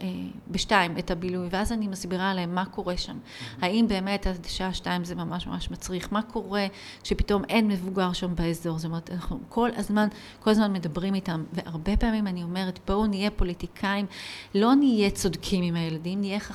אה, 0.00 0.06
בשתיים 0.50 0.98
את 0.98 1.10
הבילוי, 1.10 1.48
ואז 1.50 1.72
אני 1.72 1.88
מסבירה 1.88 2.34
להם 2.34 2.54
מה 2.54 2.64
קורה 2.64 2.96
שם. 2.96 3.18
האם 3.60 3.86
באמת 3.88 4.26
עד 4.26 4.46
שעה 4.48 4.74
שתיים 4.74 5.04
זה 5.04 5.14
ממש 5.14 5.46
ממש 5.46 5.70
מצריך? 5.70 6.12
מה 6.12 6.22
קורה 6.22 6.66
כשפתאום 7.02 7.44
אין 7.48 7.68
מבוגר 7.68 8.12
שם 8.12 8.34
באזור? 8.34 8.78
זאת 8.78 8.84
אומרת, 8.84 9.10
אנחנו 9.10 9.38
כל 9.48 9.70
הזמן, 9.76 10.08
כל 10.40 10.50
הזמן 10.50 10.72
מדברים 10.72 11.14
איתם, 11.14 11.44
והרבה 11.52 11.96
פעמים 11.96 12.26
אני 12.26 12.42
אומרת, 12.42 12.78
בואו 12.86 13.06
נהיה 13.06 13.30
פוליטיקאים, 13.30 14.06
לא 14.54 14.74
נהיה 14.74 15.10
צודקים 15.10 15.64
עם 15.64 15.74
הילדים, 15.76 16.20
נהיה 16.20 16.40
חכמים. 16.40 16.53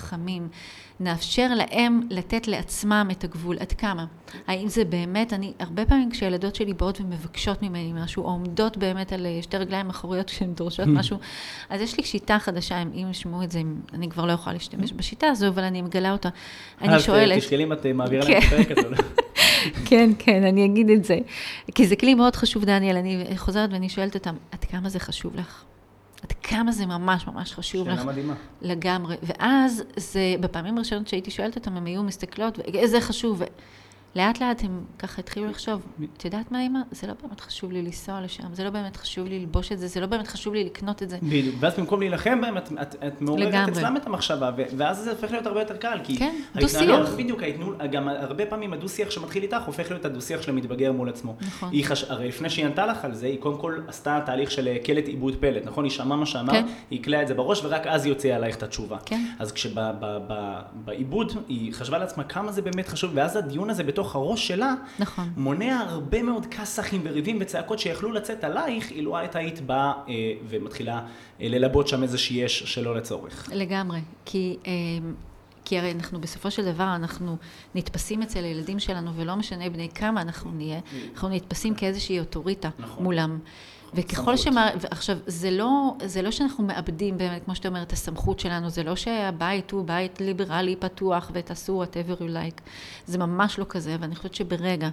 נאפשר 1.00 1.48
להם 1.56 2.02
לתת 2.10 2.48
לעצמם 2.48 3.08
את 3.12 3.24
הגבול, 3.24 3.58
עד 3.60 3.72
כמה. 3.72 4.06
האם 4.48 4.68
זה 4.68 4.86
באמת, 4.86 5.34
אני, 5.34 5.54
הרבה 5.60 5.86
פעמים 5.86 6.12
כשהילדות 6.12 6.56
שלי 6.56 6.74
באות 6.74 7.02
ומבקשות 7.02 7.64
ממני 7.64 7.94
משהו, 7.96 8.24
או 8.24 8.30
עומדות 8.30 8.78
באמת 8.78 9.14
על 9.14 9.26
אה, 9.26 9.42
שתי 9.42 9.58
רגליים 9.58 9.90
אחוריות 9.90 10.30
כשהן 10.30 10.54
דורשות 10.54 10.88
משהו, 10.88 11.18
אז 11.70 11.82
יש 11.82 11.98
לי 11.98 12.04
שיטה 12.04 12.40
חדשה, 12.40 12.82
אם 12.82 13.08
ישמעו 13.12 13.44
את 13.44 13.52
זה, 13.52 13.62
אני 13.94 14.10
כבר 14.10 14.26
לא 14.26 14.32
יכולה 14.32 14.54
להשתמש 14.54 14.92
בשיטה 14.98 15.28
הזו, 15.28 15.48
אבל 15.48 15.64
אני 15.64 15.82
מגלה 15.82 16.12
אותה. 16.12 16.30
אני 16.82 17.00
שואלת... 17.00 17.38
אז 17.38 17.44
תשקלי 17.44 17.64
אם 17.64 17.74
את 17.74 17.86
אה, 17.86 17.94
מעבירה 17.94 18.30
להם 18.30 18.38
את 18.38 18.44
הפרק 18.44 18.78
הזה. 18.78 18.96
כן, 19.86 20.10
כן, 20.20 20.44
אני 20.44 20.66
אגיד 20.66 20.90
את 20.90 21.06
זה. 21.06 21.20
כי 21.76 21.88
זה 21.88 21.96
כלי 21.96 22.14
מאוד 22.14 22.36
חשוב, 22.36 22.66
דניאל, 22.66 22.98
אני 22.98 23.26
חוזרת 23.38 23.70
ואני 23.74 23.90
שואלת 23.90 24.16
אותם, 24.16 24.36
עד 24.52 24.66
כמה 24.66 24.90
זה 24.90 25.00
חשוב 25.00 25.36
לך? 25.36 25.64
עד 26.24 26.32
כמה 26.44 26.72
זה 26.72 26.86
ממש 26.86 27.28
ממש 27.28 27.54
חשוב 27.54 27.88
לך. 27.88 28.00
שאלה 28.00 28.12
מדהימה. 28.12 28.34
לגמרי. 28.62 29.16
ואז 29.24 29.84
זה, 29.96 30.36
בפעמים 30.40 30.78
הראשונות 30.78 31.08
שהייתי 31.08 31.32
שואלת 31.32 31.56
אותם, 31.56 31.78
הם 31.78 31.86
היו 31.86 32.04
מסתכלות, 32.04 32.60
איזה 32.60 33.02
חשוב. 33.02 33.42
לאט 34.20 34.42
לאט 34.42 34.64
הם 34.64 34.84
ככה 35.00 35.22
התחילו 35.22 35.48
לחשוב, 35.48 35.82
את 36.18 36.26
יודעת 36.26 36.52
מה 36.52 36.62
אימא? 36.62 36.80
זה 36.92 37.08
לא 37.08 37.14
באמת 37.24 37.40
חשוב 37.40 37.72
לי 37.72 37.82
לנסוע 37.82 38.22
לשם, 38.22 38.54
זה 38.54 38.64
לא 38.64 38.70
באמת 38.70 38.98
חשוב 38.98 39.28
לי 39.28 39.40
ללבוש 39.40 39.72
את 39.72 39.80
זה, 39.80 39.88
זה 39.88 40.00
לא 40.00 40.06
באמת 40.06 40.28
חשוב 40.28 40.54
לי 40.54 40.64
לקנות 40.64 41.04
את 41.04 41.10
זה. 41.10 41.18
בדיוק, 41.24 41.56
ואז 41.60 41.74
במקום 41.80 42.00
להילחם 42.00 42.42
בהם, 42.42 42.58
את, 42.58 42.70
את, 42.82 42.96
את 43.08 43.22
מעוררת 43.22 43.70
אצלם 43.70 43.98
את 43.98 44.08
המחשבה, 44.08 44.52
ואז 44.78 44.98
זה 44.98 45.12
הופך 45.12 45.32
להיות 45.32 45.46
הרבה 45.46 45.60
יותר 45.60 45.78
קל, 45.78 46.00
כי 46.04 46.18
כן, 46.18 46.36
דו-שיח. 46.56 47.10
בדיוק, 47.18 47.44
ההתנול, 47.44 47.76
גם 47.92 48.08
הרבה 48.08 48.46
פעמים 48.46 48.74
הדו-שיח 48.74 49.12
שמתחיל 49.12 49.44
איתך, 49.44 49.62
הופך 49.66 49.92
להיות 49.92 50.06
הדו-שיח 50.06 50.42
של 50.42 50.52
המתבגר 50.52 50.92
מול 50.92 51.10
עצמו. 51.10 51.36
נכון. 51.42 51.72
חש... 51.84 52.04
הרי 52.04 52.28
לפני 52.28 52.50
שהיא 52.50 52.66
ענתה 52.66 52.86
לך 52.86 53.06
על 53.06 53.14
זה, 53.14 53.26
היא 53.26 53.40
קודם 53.40 53.58
כל 53.58 53.80
עשתה 53.88 54.20
תהליך 54.26 54.52
של 54.52 54.78
קלט 54.84 55.08
עיבוד 55.08 55.36
פלט, 55.40 55.66
נכון? 55.66 55.84
היא 55.84 55.92
שמעה 55.92 56.18
מה 56.18 56.26
שאמרת, 56.26 56.56
כן. 56.56 56.66
היא 56.92 57.00
הקלעה 57.00 57.22
את 57.22 57.28
זה 57.28 57.34
בראש, 57.34 57.62
ורק 57.64 57.88
אז 57.88 58.06
היא 58.06 58.14
הוציאה 58.14 58.36
עלייך 58.36 58.56
את 58.56 58.64
התשובה. 58.64 58.98
כן. 59.06 59.26
אז 59.40 59.52
כשבעיבוד 59.52 61.34
היא 61.48 61.74
חשבה 61.74 61.98
לעצמה 61.98 62.24
כמה 62.24 62.52
זה 62.52 62.62
באמת 62.62 62.88
חשוב, 62.88 63.12
ואז 63.14 63.36
הדיון 63.36 63.70
הזה 63.70 63.84
בתוך 63.84 64.09
הראש 64.16 64.48
שלה, 64.48 64.74
נכון. 65.00 65.30
מונע 65.38 65.80
הרבה 65.88 66.24
מאוד 66.24 66.46
כסחים 66.46 67.02
וריבים 67.04 67.38
וצעקות 67.42 67.80
שיכלו 67.80 68.12
לצאת 68.12 68.44
עלייך, 68.44 68.92
אילו 68.92 69.24
את 69.24 69.36
היית 69.36 69.62
באה 69.62 69.92
אה, 70.08 70.14
ומתחילה 70.50 71.02
אה, 71.42 71.48
ללבות 71.50 71.88
שם 71.88 72.04
איזה 72.04 72.18
אש 72.18 72.64
שלא 72.64 72.96
לצורך. 72.96 73.50
לגמרי, 73.54 74.00
כי... 74.26 74.58
אה... 74.68 74.72
כי 75.66 75.80
הרי 75.80 75.92
אנחנו 75.92 76.22
בסופו 76.22 76.52
של 76.52 76.66
דבר, 76.66 76.96
אנחנו 76.96 77.38
נתפסים 77.76 78.22
אצל 78.22 78.44
הילדים 78.44 78.80
שלנו, 78.80 79.16
ולא 79.16 79.36
משנה 79.36 79.70
בני 79.70 79.90
כמה 79.96 80.22
אנחנו 80.22 80.52
נהיה, 80.52 80.80
אנחנו 81.14 81.30
נתפסים 81.30 81.76
כאיזושהי 81.76 82.20
אוטוריטה 82.20 82.70
נכון. 82.80 83.04
מולם. 83.04 83.40
וככל 83.94 84.38
שמע... 84.38 84.70
עכשיו, 84.92 85.18
זה 85.28 85.52
לא, 85.52 85.96
זה 86.06 86.22
לא 86.22 86.32
שאנחנו 86.32 86.64
מאבדים 86.64 87.18
באמת, 87.18 87.46
כמו 87.46 87.56
שאתה 87.56 87.68
אומר, 87.68 87.82
את 87.82 87.94
הסמכות 87.94 88.40
שלנו, 88.40 88.70
זה 88.70 88.84
לא 88.84 88.96
שהבית 88.96 89.72
הוא 89.72 89.86
בית 89.86 90.22
ליברלי 90.22 90.76
פתוח 90.76 91.32
ותעשו 91.34 91.84
whatever 91.84 92.22
you 92.22 92.24
like. 92.24 92.62
זה 93.06 93.18
ממש 93.18 93.60
לא 93.60 93.66
כזה, 93.70 93.96
ואני 94.00 94.16
חושבת 94.16 94.36
שברגע 94.36 94.90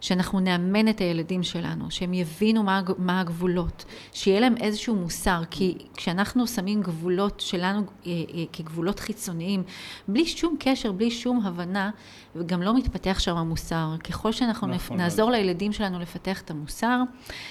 שאנחנו 0.00 0.40
נאמן 0.40 0.88
את 0.88 1.00
הילדים 1.00 1.42
שלנו, 1.42 1.90
שהם 1.90 2.14
יבינו 2.14 2.62
מה, 2.62 2.80
מה 2.98 3.20
הגבולות, 3.20 3.84
שיהיה 4.12 4.40
להם 4.40 4.54
איזשהו 4.56 4.94
מוסר, 4.94 5.42
כי 5.50 5.78
כשאנחנו 5.96 6.46
שמים 6.46 6.82
גבולות 6.82 7.40
שלנו 7.40 7.80
אה, 7.80 8.12
אה, 8.12 8.44
כגבולות 8.52 9.00
חיצוניים, 9.00 9.62
בלי 10.08 10.26
שום 10.26 10.56
קשר, 10.60 10.92
בלי 10.92 11.10
שום 11.10 11.40
הבנה, 11.46 11.90
וגם 12.36 12.62
לא 12.62 12.76
מתפתח 12.76 13.18
שם 13.18 13.36
המוסר. 13.36 13.94
ככל 14.04 14.32
שאנחנו 14.32 14.66
נכון, 14.66 14.96
נעזור 14.96 15.30
נכון. 15.30 15.40
לילדים 15.40 15.72
שלנו 15.72 15.98
לפתח 15.98 16.40
את 16.40 16.50
המוסר, 16.50 17.00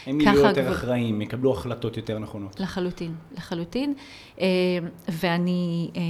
הם 0.06 0.22
יהיו 0.22 0.36
יותר 0.36 0.62
גב... 0.62 0.87
אחראים, 0.88 1.22
יקבלו 1.22 1.54
החלטות 1.54 1.98
יותר 1.98 2.20
נכונות. 2.20 2.60
לחלוטין, 2.60 3.16
לחלוטין. 3.38 3.94
אה, 4.42 4.48
ואני, 5.08 5.90
אה, 5.96 6.02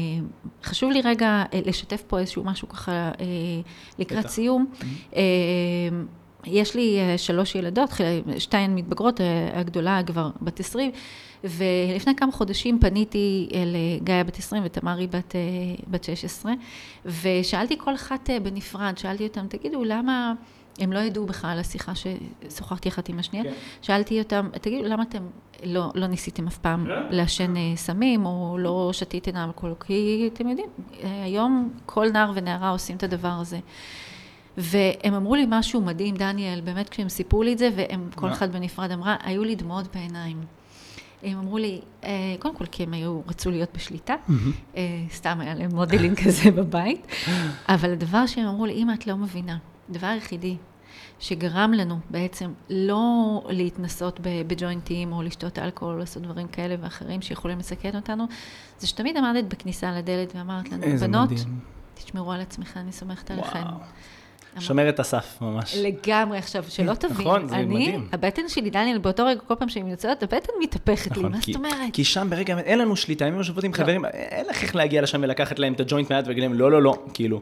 חשוב 0.63 0.91
לי 0.91 1.01
רגע 1.01 1.43
אה, 1.53 1.59
לשתף 1.65 2.03
פה 2.07 2.19
איזשהו 2.19 2.43
משהו 2.43 2.69
ככה 2.69 3.11
לקראת 3.99 4.19
בטח. 4.19 4.31
סיום. 4.31 4.65
Mm-hmm. 4.79 5.15
יש 6.45 6.75
לי 6.75 6.99
שלוש 7.17 7.55
ילדות, 7.55 7.89
שתיים 8.37 8.75
מתבגרות, 8.75 9.19
הגדולה 9.53 10.01
כבר 10.05 10.29
בת 10.41 10.59
עשרים. 10.59 10.91
ולפני 11.43 12.15
כמה 12.15 12.31
חודשים 12.31 12.79
פניתי 12.79 13.49
לגיא 13.65 14.23
בת 14.23 14.37
20 14.37 14.63
ותמרי 14.65 15.07
בת, 15.07 15.35
בת 15.87 16.03
16, 16.03 16.53
ושאלתי 17.05 17.77
כל 17.77 17.95
אחת 17.95 18.29
בנפרד, 18.43 18.97
שאלתי 18.97 19.23
אותם, 19.23 19.47
תגידו, 19.47 19.83
למה... 19.83 20.33
הם 20.79 20.93
לא 20.93 20.99
ידעו 20.99 21.25
בכלל 21.25 21.49
על 21.49 21.59
השיחה 21.59 21.91
ששוחחתי 21.95 22.89
אחת 22.89 23.09
עם 23.09 23.19
השנייה. 23.19 23.43
כן. 23.43 23.53
שאלתי 23.81 24.19
אותם, 24.19 24.49
תגידו, 24.61 24.87
למה 24.87 25.03
אתם 25.03 25.23
לא, 25.63 25.91
לא 25.95 26.07
ניסיתם 26.07 26.47
אף 26.47 26.57
פעם 26.57 26.85
כן. 26.85 27.15
לעשן 27.15 27.57
אה, 27.57 27.75
סמים, 27.75 28.25
או 28.25 28.57
לא 28.59 28.89
שתיתם 28.93 29.35
אלכוהול? 29.35 29.75
כי 29.85 30.29
אתם 30.33 30.49
יודעים, 30.49 30.69
היום 31.01 31.73
כל 31.85 32.09
נער 32.09 32.31
ונערה 32.35 32.69
עושים 32.69 32.97
את 32.97 33.03
הדבר 33.03 33.33
הזה. 33.41 33.59
והם 34.57 35.13
אמרו 35.13 35.35
לי 35.35 35.45
משהו 35.49 35.81
מדהים, 35.81 36.15
דניאל, 36.15 36.61
באמת 36.61 36.89
כשהם 36.89 37.09
סיפרו 37.09 37.43
לי 37.43 37.53
את 37.53 37.57
זה, 37.57 37.69
והם, 37.75 38.09
כל 38.15 38.31
אחד 38.31 38.51
בנפרד 38.51 38.91
אמרה, 38.91 39.15
היו 39.23 39.43
לי 39.43 39.55
דמעות 39.55 39.95
בעיניים. 39.95 40.37
הם 41.23 41.37
אמרו 41.37 41.57
לי, 41.57 41.81
אה, 42.03 42.35
קודם 42.39 42.55
כל 42.55 42.65
כי 42.65 42.83
הם 42.83 42.93
היו, 42.93 43.21
רצו 43.27 43.51
להיות 43.51 43.69
בשליטה, 43.75 44.15
אה, 44.75 45.03
סתם 45.11 45.39
היה 45.39 45.55
להם 45.55 45.75
modeling 45.75 46.19
כזה 46.25 46.51
בבית, 46.51 47.07
אבל 47.69 47.91
הדבר 47.91 48.25
שהם 48.25 48.47
אמרו 48.47 48.65
לי, 48.65 48.73
אמא, 48.73 48.93
את 48.93 49.07
לא 49.07 49.17
מבינה, 49.17 49.57
הדבר 49.89 50.07
היחידי 50.07 50.57
שגרם 51.19 51.73
לנו 51.73 51.99
בעצם 52.09 52.53
לא 52.69 53.41
להתנסות 53.49 54.19
בג'וינטים 54.47 55.13
או 55.13 55.21
לשתות 55.21 55.59
אלכוהול 55.59 55.93
או 55.93 55.99
לעשות 55.99 56.23
דברים 56.23 56.47
כאלה 56.47 56.75
ואחרים 56.81 57.21
שיכולים 57.21 57.59
לסכן 57.59 57.95
אותנו, 57.95 58.25
זה 58.79 58.87
שתמיד 58.87 59.17
עמדת 59.17 59.43
בכניסה 59.43 59.91
לדלת 59.91 60.35
ואמרת 60.35 60.69
לנו, 60.69 60.97
בנות, 60.99 61.31
מדהים. 61.31 61.59
תשמרו 61.95 62.31
על 62.31 62.41
עצמכם, 62.41 62.79
אני 62.79 62.91
סומכת 62.91 63.31
עליכם. 63.31 63.59
שומרת 64.59 64.99
הסף 64.99 65.37
ממש. 65.41 65.75
לגמרי. 65.75 66.37
עכשיו, 66.37 66.65
שלא 66.69 66.93
תבין, 66.93 67.27
נכון, 67.27 67.47
זה 67.47 67.55
אני, 67.55 67.65
מדהים. 67.65 68.07
הבטן 68.11 68.41
שלי, 68.47 68.69
דניאל, 68.69 68.97
באותו 68.97 69.25
רגע, 69.25 69.39
כל 69.47 69.55
פעם 69.55 69.69
שאני 69.69 69.91
יוצאת, 69.91 70.23
הבטן 70.23 70.53
מתהפכת 70.61 71.11
נכון, 71.11 71.23
לי, 71.23 71.29
מה 71.29 71.37
זאת 71.37 71.55
אומרת? 71.55 71.93
כי 71.93 72.03
שם 72.03 72.27
ברגע, 72.29 72.59
אין 72.59 72.79
לנו 72.79 72.95
שליטה, 72.95 73.27
אם 73.27 73.31
הם 73.33 73.37
יושבות 73.37 73.63
עם 73.63 73.71
לא. 73.71 73.77
חברים, 73.77 74.05
אין 74.05 74.45
לך 74.45 74.63
איך 74.63 74.75
להגיע 74.75 75.01
לשם 75.01 75.19
ולקחת 75.23 75.59
להם 75.59 75.73
את 75.73 75.79
הג'וינט 75.79 76.11
מעט 76.11 76.25
ולהגיד 76.25 76.43
להם, 76.43 76.53
לא, 76.53 76.71
לא, 76.71 76.81
לא, 76.81 76.93
כאילו. 77.13 77.41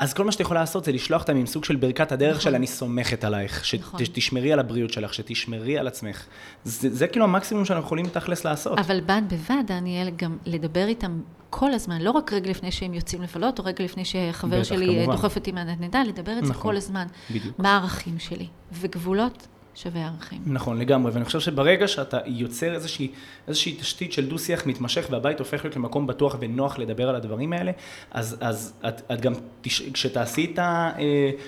אז 0.00 0.14
כל 0.14 0.24
מה 0.24 0.32
שאת 0.32 0.40
יכולה 0.40 0.60
לעשות 0.60 0.84
זה 0.84 0.92
לשלוח 0.92 1.22
אותם 1.22 1.36
עם 1.36 1.46
סוג 1.46 1.64
של 1.64 1.76
ברכת 1.76 2.12
הדרך 2.12 2.30
נכון. 2.30 2.40
של 2.40 2.54
אני 2.54 2.66
סומכת 2.66 3.24
עלייך, 3.24 3.64
שתשמרי 3.64 4.42
נכון. 4.42 4.52
על 4.52 4.58
הבריאות 4.58 4.92
שלך, 4.92 5.14
שתשמרי 5.14 5.78
על 5.78 5.88
עצמך. 5.88 6.24
זה, 6.64 6.94
זה 6.94 7.06
כאילו 7.06 7.24
המקסימום 7.24 7.64
שאנחנו 7.64 7.86
יכולים 7.86 8.06
תכלס 8.08 8.44
לעשות. 8.44 8.78
אבל 8.78 9.00
בד 9.00 9.22
בבד, 9.30 9.62
דניאל, 9.66 10.10
גם 10.16 10.36
לדבר 10.46 10.86
איתם 10.86 11.20
כל 11.50 11.72
הזמן, 11.72 12.02
לא 12.02 12.10
רק 12.10 12.32
רגע 12.32 12.50
לפני 12.50 12.72
שהם 12.72 12.94
יוצאים 12.94 13.22
לבלות, 13.22 13.58
או 13.58 13.64
רגע 13.64 13.84
לפני 13.84 14.04
שחבר 14.04 14.62
שלי 14.62 15.06
דוחף 15.06 15.36
אותי 15.36 15.52
מהנדנדה, 15.52 16.02
לדבר 16.02 16.38
את 16.38 16.44
זה 16.44 16.50
נכון, 16.50 16.62
כל 16.62 16.76
הזמן. 16.76 17.06
בדיוק. 17.30 17.58
מה 17.58 17.76
הערכים 17.76 18.18
שלי. 18.18 18.46
וגבולות 18.72 19.46
שווה 19.74 20.06
ערכים. 20.06 20.38
נכון, 20.46 20.78
לגמרי, 20.78 21.12
ואני 21.12 21.24
חושב 21.24 21.40
שברגע 21.40 21.88
שאתה 21.88 22.18
יוצר 22.26 22.74
איזושהי, 22.74 23.08
איזושהי 23.48 23.72
תשתית 23.72 24.12
של 24.12 24.26
דו-שיח 24.26 24.66
מתמשך 24.66 25.06
והבית 25.10 25.38
הופך 25.38 25.64
להיות 25.64 25.76
למקום 25.76 26.06
בטוח 26.06 26.36
ונוח 26.40 26.78
לדבר 26.78 27.08
על 27.08 27.14
הדברים 27.14 27.52
האלה, 27.52 27.72
אז, 28.10 28.36
אז 28.40 28.74
את, 28.88 29.12
את 29.12 29.20
גם, 29.20 29.32
תש, 29.60 29.82
כשתעשי 29.82 30.52
את 30.54 30.58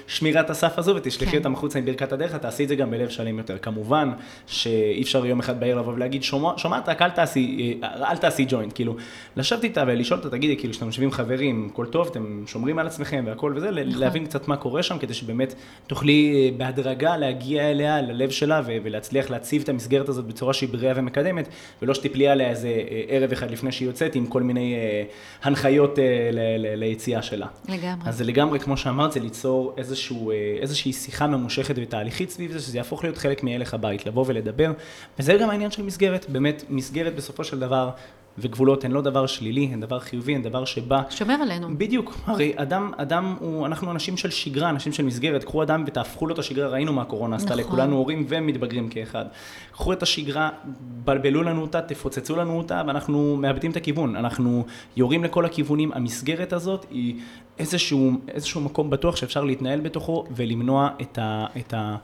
שמירת 0.07 0.51
הסף 0.51 0.79
הזו 0.79 0.97
ותשלחי 0.97 1.31
כן. 1.31 1.39
אותם 1.39 1.55
החוצה 1.55 1.79
עם 1.79 1.85
ברכת 1.85 2.13
הדרך, 2.13 2.35
תעשי 2.35 2.65
את 2.65 2.69
זה 2.69 2.77
גם 2.77 2.91
בלב 2.91 3.09
שלם 3.09 3.39
יותר. 3.39 3.59
כמובן 3.59 4.13
שאי 4.47 5.03
אפשר 5.03 5.27
יום 5.27 5.41
אחד 5.41 5.61
בעיר 5.61 5.79
לבוא 5.79 5.93
ולהגיד, 5.93 6.23
שומע, 6.23 6.53
שומעת, 6.57 6.89
רק 6.89 7.03
אל 7.03 7.11
תעשי, 7.11 7.79
אל 7.83 8.17
תעשי 8.17 8.47
ג'וינט, 8.49 8.73
כאילו, 8.75 8.97
לשבת 9.37 9.65
איתה 9.65 9.85
ולשאול 9.87 10.19
אותה, 10.19 10.31
תגידי, 10.31 10.57
כאילו, 10.57 10.75
שאתם 10.75 10.87
יושבים 10.87 11.11
חברים, 11.11 11.69
הכל 11.73 11.87
טוב, 11.87 12.07
אתם 12.07 12.43
שומרים 12.47 12.79
על 12.79 12.87
עצמכם 12.87 13.25
והכל 13.27 13.53
וזה, 13.57 13.71
נכון. 13.71 14.01
להבין 14.01 14.27
קצת 14.27 14.49
מה 14.49 14.57
קורה 14.57 14.83
שם, 14.83 14.99
כדי 14.99 15.15
שבאמת 15.15 15.55
תוכלי 15.87 16.53
בהדרגה 16.57 17.17
להגיע 17.17 17.71
אליה, 17.71 18.01
ללב 18.13 18.31
שלה 18.31 18.61
ולהצליח 18.67 19.31
להציב 19.31 19.63
את 19.63 19.69
המסגרת 19.69 20.09
הזאת 20.09 20.25
בצורה 20.25 20.53
שהיא 20.53 20.69
בריאה 20.69 20.93
ומקדמת, 20.97 21.49
ולא 21.83 21.95
שתפלי 21.95 22.29
עליה 22.29 22.51
איזה 22.51 22.69
אה, 22.69 23.03
ערב 23.09 23.33
אחד 23.33 23.51
לפני 23.51 23.73
שהיא 23.73 23.89
יוצאת 23.89 24.15
עם 24.15 24.27
כל 24.27 24.43
מיני 24.43 24.75
אה, 24.75 25.05
הנחיות 25.43 25.99
אה, 25.99 26.05
ליציאה 26.77 27.23
שלה. 27.23 27.47
לגמרי. 27.69 28.09
אז 28.09 28.19
זה 28.19 28.25
לגמרי, 28.25 28.59
כמו 28.59 28.77
שאמרת, 28.77 29.13
זה 29.13 29.21
ליצור 29.21 29.75
איזשהו, 29.77 30.33
איזושהי 30.61 30.93
שיחה 30.93 31.27
ממושכת 31.27 31.75
ותהליכית 31.79 32.31
סביב 32.31 32.53
זה, 32.53 32.61
שזה 32.61 32.79
יהפוך 32.79 33.05
להיות 33.05 33.19
חלק 33.19 33.43
מהלך 33.43 33.75
הבית, 33.75 34.07
לבוא 34.07 34.25
ולדבר, 34.27 34.73
וזה 35.19 35.35
גם 35.41 35.51
העניין 35.51 35.71
של 35.71 35.83
מסגרת, 35.83 36.27
באמת, 36.29 36.65
מסגרת 36.69 37.15
בסופו 37.15 37.45
של 37.45 37.59
דבר 37.59 37.91
וגבולות 38.39 38.85
הן 38.85 38.93
לא 38.93 39.01
דבר 39.01 39.27
שלילי, 39.27 39.65
הן 39.73 39.81
דבר 39.81 39.99
חיובי, 39.99 40.35
הן 40.35 40.43
דבר 40.43 40.65
שבא... 40.65 41.03
שומר 41.11 41.35
עלינו. 41.35 41.79
בדיוק. 41.79 42.15
הרי 42.27 42.53
אדם, 42.57 42.93
אדם 42.97 43.37
הוא, 43.41 43.67
אנחנו 43.67 43.91
אנשים 43.91 44.17
של 44.17 44.31
שגרה, 44.31 44.71
אנשים 44.71 44.93
של 44.93 45.05
מסגרת. 45.05 45.45
קחו 45.45 45.63
אדם 45.63 45.85
ותהפכו 45.87 46.27
לו 46.27 46.35
את 46.35 46.39
השגרה, 46.39 46.69
ראינו 46.69 46.93
מה 46.93 47.03
הקורונה 47.03 47.37
עשתה 47.37 47.55
נכון. 47.55 47.61
לכולנו 47.61 47.97
הורים 47.97 48.27
ומתבגרים 48.29 48.89
כאחד. 48.89 49.25
קחו 49.73 49.93
את 49.93 50.03
השגרה, 50.03 50.51
בלבלו 50.81 51.43
לנו 51.43 51.63
אותה, 51.63 51.81
תפוצצו 51.81 52.37
לנו 52.37 52.59
אותה, 52.59 52.83
ואנחנו 52.87 53.37
מאבדים 53.37 53.71
את 53.71 53.77
הכיוון. 53.77 54.17
אנחנו 54.17 54.65
יורים 54.97 55.25
לכל 55.25 55.45
הכיוונים. 55.45 55.93
המסגרת 55.93 56.53
הזאת 56.53 56.87
היא 56.91 57.15
איזשהו, 57.59 58.13
איזשהו 58.29 58.61
מקום 58.61 58.91
בטוח 58.91 59.17
שאפשר 59.17 59.45
להתנהל 59.45 59.81
בתוכו 59.81 60.25
ולמנוע 60.37 60.89
את 61.01 61.19
ה... 61.19 61.47
את 61.57 61.75
ה 61.75 61.97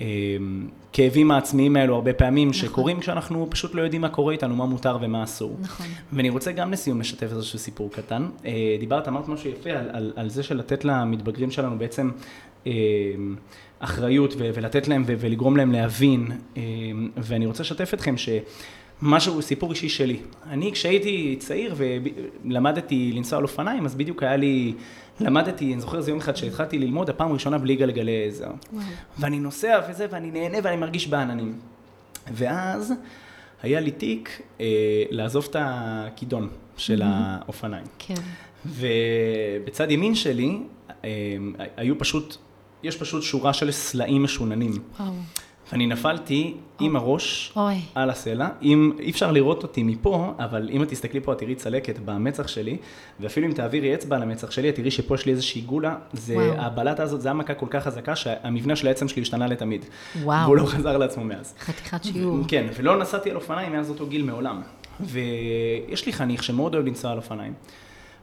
הכאבים 0.00 1.30
העצמיים 1.30 1.76
האלו 1.76 1.94
הרבה 1.94 2.12
פעמים, 2.12 2.48
נכון. 2.48 2.60
שקורים 2.60 3.00
כשאנחנו 3.00 3.46
פשוט 3.50 3.74
לא 3.74 3.82
יודעים 3.82 4.02
מה 4.02 4.08
קורה 4.08 4.32
איתנו, 4.32 4.56
מה 4.56 4.66
מותר 4.66 4.98
ומה 5.00 5.24
אסור. 5.24 5.56
נכון. 5.60 5.86
ואני 6.12 6.30
רוצה 6.30 6.52
גם 6.52 6.72
לסיום 6.72 7.00
לשתף 7.00 7.32
איזשהו 7.32 7.58
סיפור 7.58 7.90
קטן. 7.92 8.28
אה, 8.44 8.76
דיברת, 8.80 9.08
אמרת 9.08 9.28
משהו 9.28 9.50
יפה 9.50 9.70
על, 9.70 9.88
על, 9.92 10.12
על 10.16 10.28
זה 10.28 10.42
של 10.42 10.56
לתת 10.56 10.84
למתבגרים 10.84 11.50
שלנו 11.50 11.78
בעצם 11.78 12.10
אה, 12.66 12.72
אחריות 13.78 14.34
ולתת 14.38 14.88
להם 14.88 15.04
ולגרום 15.06 15.56
להם 15.56 15.72
להבין, 15.72 16.26
אה, 16.56 16.62
ואני 17.16 17.46
רוצה 17.46 17.62
לשתף 17.62 17.94
אתכם 17.94 18.16
ש... 18.16 18.28
משהו, 19.02 19.42
סיפור 19.42 19.70
אישי 19.70 19.88
שלי. 19.88 20.16
אני 20.50 20.72
כשהייתי 20.72 21.36
צעיר 21.38 21.74
ולמדתי 22.44 23.12
לנסוע 23.14 23.38
על 23.38 23.42
אופניים, 23.42 23.84
אז 23.84 23.94
בדיוק 23.94 24.22
היה 24.22 24.36
לי 24.36 24.74
למדתי, 25.20 25.72
אני 25.72 25.80
זוכר 25.80 25.98
איזה 25.98 26.10
יום 26.10 26.18
אחד 26.18 26.36
שהתחלתי 26.36 26.78
ללמוד, 26.78 27.10
הפעם 27.10 27.30
הראשונה 27.30 27.58
בלי 27.58 27.76
גלגלי 27.76 28.24
עזר. 28.28 28.50
ואני 29.18 29.38
נוסע 29.38 29.80
וזה, 29.90 30.06
ואני 30.10 30.30
נהנה 30.30 30.58
ואני 30.62 30.76
מרגיש 30.76 31.08
בעננים. 31.08 31.58
ואז 32.32 32.92
היה 33.62 33.80
לי 33.80 33.90
תיק 33.90 34.42
אה, 34.60 34.66
לעזוב 35.10 35.46
את 35.50 35.56
הכידון 35.58 36.48
של 36.76 37.02
האופניים. 37.04 37.84
כן. 37.98 38.14
ובצד 38.66 39.90
ימין 39.90 40.14
שלי 40.14 40.58
אה, 41.04 41.08
היו 41.76 41.98
פשוט, 41.98 42.36
יש 42.82 42.96
פשוט 42.96 43.22
שורה 43.22 43.52
של 43.52 43.70
סלעים 43.70 44.22
משוננים. 44.22 44.72
וואו. 45.00 45.12
ואני 45.72 45.86
נפלתי 45.86 46.54
עם 46.80 46.96
הראש 46.96 47.52
אוי. 47.56 47.74
על 47.94 48.10
הסלע. 48.10 48.48
אם, 48.62 48.92
אי 48.98 49.10
אפשר 49.10 49.32
לראות 49.32 49.62
אותי 49.62 49.82
מפה, 49.82 50.34
אבל 50.38 50.68
אם 50.72 50.82
את 50.82 50.88
תסתכלי 50.88 51.20
פה, 51.20 51.32
את 51.32 51.38
תראי 51.38 51.54
צלקת 51.54 51.98
במצח 51.98 52.48
שלי, 52.48 52.76
ואפילו 53.20 53.46
אם 53.46 53.52
תעבירי 53.52 53.94
אצבע 53.94 54.16
על 54.16 54.22
המצח 54.22 54.50
שלי, 54.50 54.68
את 54.68 54.74
תראי 54.74 54.90
שפה 54.90 55.14
יש 55.14 55.26
לי 55.26 55.32
איזושהי 55.32 55.60
גולה. 55.60 55.96
זה, 56.12 56.54
הבלטה 56.58 57.02
הזאת, 57.02 57.20
זה 57.20 57.30
המכה 57.30 57.54
כל 57.54 57.66
כך 57.70 57.84
חזקה, 57.84 58.16
שהמבנה 58.16 58.76
של 58.76 58.88
העצם 58.88 59.08
שלי 59.08 59.22
השתנה 59.22 59.46
לתמיד. 59.46 59.84
וואו. 60.22 60.44
והוא 60.44 60.56
לא 60.56 60.66
חזר 60.66 60.96
לעצמו 60.96 61.24
מאז. 61.24 61.54
חתיכת 61.60 62.04
שיעור. 62.04 62.38
כן, 62.48 62.66
ולא 62.76 62.98
נסעתי 62.98 63.30
על 63.30 63.36
אופניים 63.36 63.72
מאז 63.72 63.90
אותו 63.90 64.06
גיל 64.06 64.22
מעולם. 64.22 64.62
ויש 65.00 66.06
לי 66.06 66.12
חניך 66.12 66.42
שמאוד 66.42 66.74
אוהב 66.74 66.86
לנסוע 66.86 67.10
על 67.10 67.16
אופניים. 67.16 67.52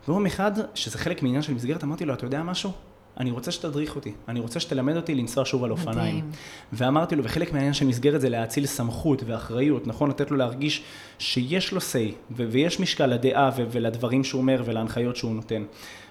ויום 0.08 0.26
אחד, 0.26 0.52
שזה 0.76 0.98
חלק 0.98 1.24
מעניין 1.24 1.42
של 1.42 1.54
מסגרת, 1.54 1.84
אמרתי 1.84 2.06
לו, 2.06 2.14
אתה 2.14 2.26
יודע 2.26 2.44
משהו? 2.44 2.72
אני 3.20 3.32
רוצה 3.32 3.52
שתדריך 3.52 3.96
אותי, 3.96 4.12
אני 4.28 4.40
רוצה 4.40 4.60
שתלמד 4.60 4.96
אותי 4.96 5.16
לנסוע 5.16 5.46
שוב 5.46 5.64
על 5.64 5.72
אופניים. 5.72 6.16
מדהים. 6.16 6.32
ואמרתי 6.74 7.16
לו, 7.16 7.24
וחלק 7.24 7.54
מהעניין 7.54 7.74
של 7.74 7.86
מסגרת 7.86 8.22
זה 8.22 8.30
להאציל 8.30 8.66
סמכות 8.66 9.24
ואחריות, 9.26 9.88
נכון? 9.88 10.10
לתת 10.10 10.32
לו 10.32 10.38
להרגיש 10.38 10.84
שיש 11.20 11.72
לו 11.72 11.80
say, 11.80 12.14
ויש 12.32 12.80
משקל 12.80 13.06
לדעה 13.06 13.52
ולדברים 13.72 14.24
שהוא 14.24 14.42
אומר 14.42 14.64
ולהנחיות 14.66 15.16
שהוא 15.16 15.36
נותן. 15.36 15.64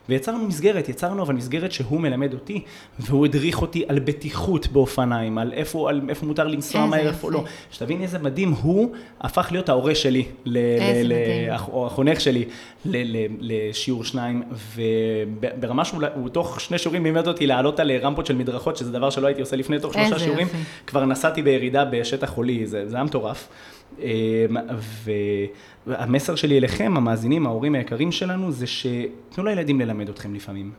ויצרנו 0.09 0.47
מסגרת, 0.47 0.89
יצרנו 0.89 1.23
אבל 1.23 1.35
מסגרת 1.35 1.73
שהוא 1.73 2.01
מלמד 2.01 2.33
אותי, 2.33 2.63
והוא 2.99 3.27
הדריך 3.27 3.63
אותי 3.63 3.85
על 3.89 3.99
בטיחות 3.99 4.69
באופניים, 4.69 5.39
על 5.39 5.53
איפה, 5.53 5.91
על 5.91 6.01
איפה 6.09 6.27
מותר 6.27 6.47
לנסוע 6.47 6.87
מהר, 6.87 7.09
איפה 7.09 7.31
לא. 7.31 7.45
שתבין 7.71 8.03
איזה 8.03 8.19
מדהים, 8.19 8.53
הוא 8.53 8.93
הפך 9.21 9.49
להיות 9.51 9.69
ההורה 9.69 9.95
שלי, 9.95 10.25
ל, 10.45 10.59
ל, 11.05 11.13
או 11.73 11.87
החונך 11.87 12.21
שלי, 12.21 12.45
ל, 12.85 12.97
ל, 13.17 13.27
לשיעור 13.41 14.05
שניים, 14.05 14.43
וברמה 14.75 15.85
שהוא 15.85 16.29
תוך 16.33 16.61
שני 16.61 16.79
שיעורים 16.79 17.05
לימד 17.05 17.27
אותי 17.29 17.47
לעלות 17.47 17.81
על 17.81 17.93
רמפות 17.93 18.27
של 18.27 18.37
מדרכות, 18.37 18.77
שזה 18.77 18.93
דבר 18.93 19.11
שלא 19.11 19.27
הייתי 19.27 19.41
עושה 19.41 19.57
לפני 19.57 19.79
תוך 19.79 19.95
שלושה 19.95 20.19
שיעורים. 20.19 20.49
כבר 20.87 21.05
נסעתי 21.05 21.43
בירידה 21.43 21.85
בשטח 21.85 22.31
חולי, 22.31 22.67
זה 22.67 22.87
היה 22.93 23.05
מטורף. 23.05 23.49
אמ, 23.99 24.57
והמסר 25.87 26.35
שלי 26.35 26.59
אליכם, 26.59 26.97
המאזינים, 26.97 27.47
ההורים 27.47 27.75
היקרים 27.75 28.13
שלנו, 28.13 28.53
זה 28.53 28.67
שתנו 28.67 29.45
לילדים 29.45 29.81
ללמד 29.81 30.09
אתכם 30.09 30.35
לפעמים. 30.35 30.71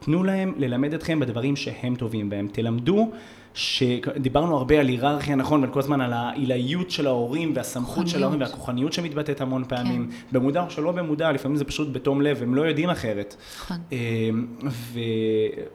תנו 0.00 0.24
להם 0.24 0.54
ללמד 0.56 0.94
אתכם 0.94 1.20
בדברים 1.20 1.56
שהם 1.56 1.94
טובים 1.94 2.30
בהם. 2.30 2.48
תלמדו 2.52 3.10
שדיברנו 3.54 4.56
הרבה 4.56 4.80
על 4.80 4.88
היררכיה, 4.88 5.36
נכון, 5.36 5.64
וכל 5.64 5.80
הזמן 5.80 6.00
על 6.00 6.12
העילאיות 6.12 6.90
של 6.90 7.06
ההורים 7.06 7.52
והסמכות 7.56 8.08
של 8.08 8.22
ההורים 8.22 8.40
והכוחניות 8.40 8.92
שמתבטאת 8.92 9.40
המון 9.40 9.64
פעמים, 9.68 10.10
כן. 10.10 10.38
במודע 10.38 10.64
או 10.64 10.70
שלא 10.70 10.92
במודע, 10.92 11.32
לפעמים 11.32 11.56
זה 11.56 11.64
פשוט 11.64 11.88
בתום 11.92 12.22
לב, 12.22 12.42
הם 12.42 12.54
לא 12.54 12.62
יודעים 12.62 12.90
אחרת. 12.90 13.36
נכון. 13.56 13.76
אמ, 13.92 14.46
ו... 14.68 15.00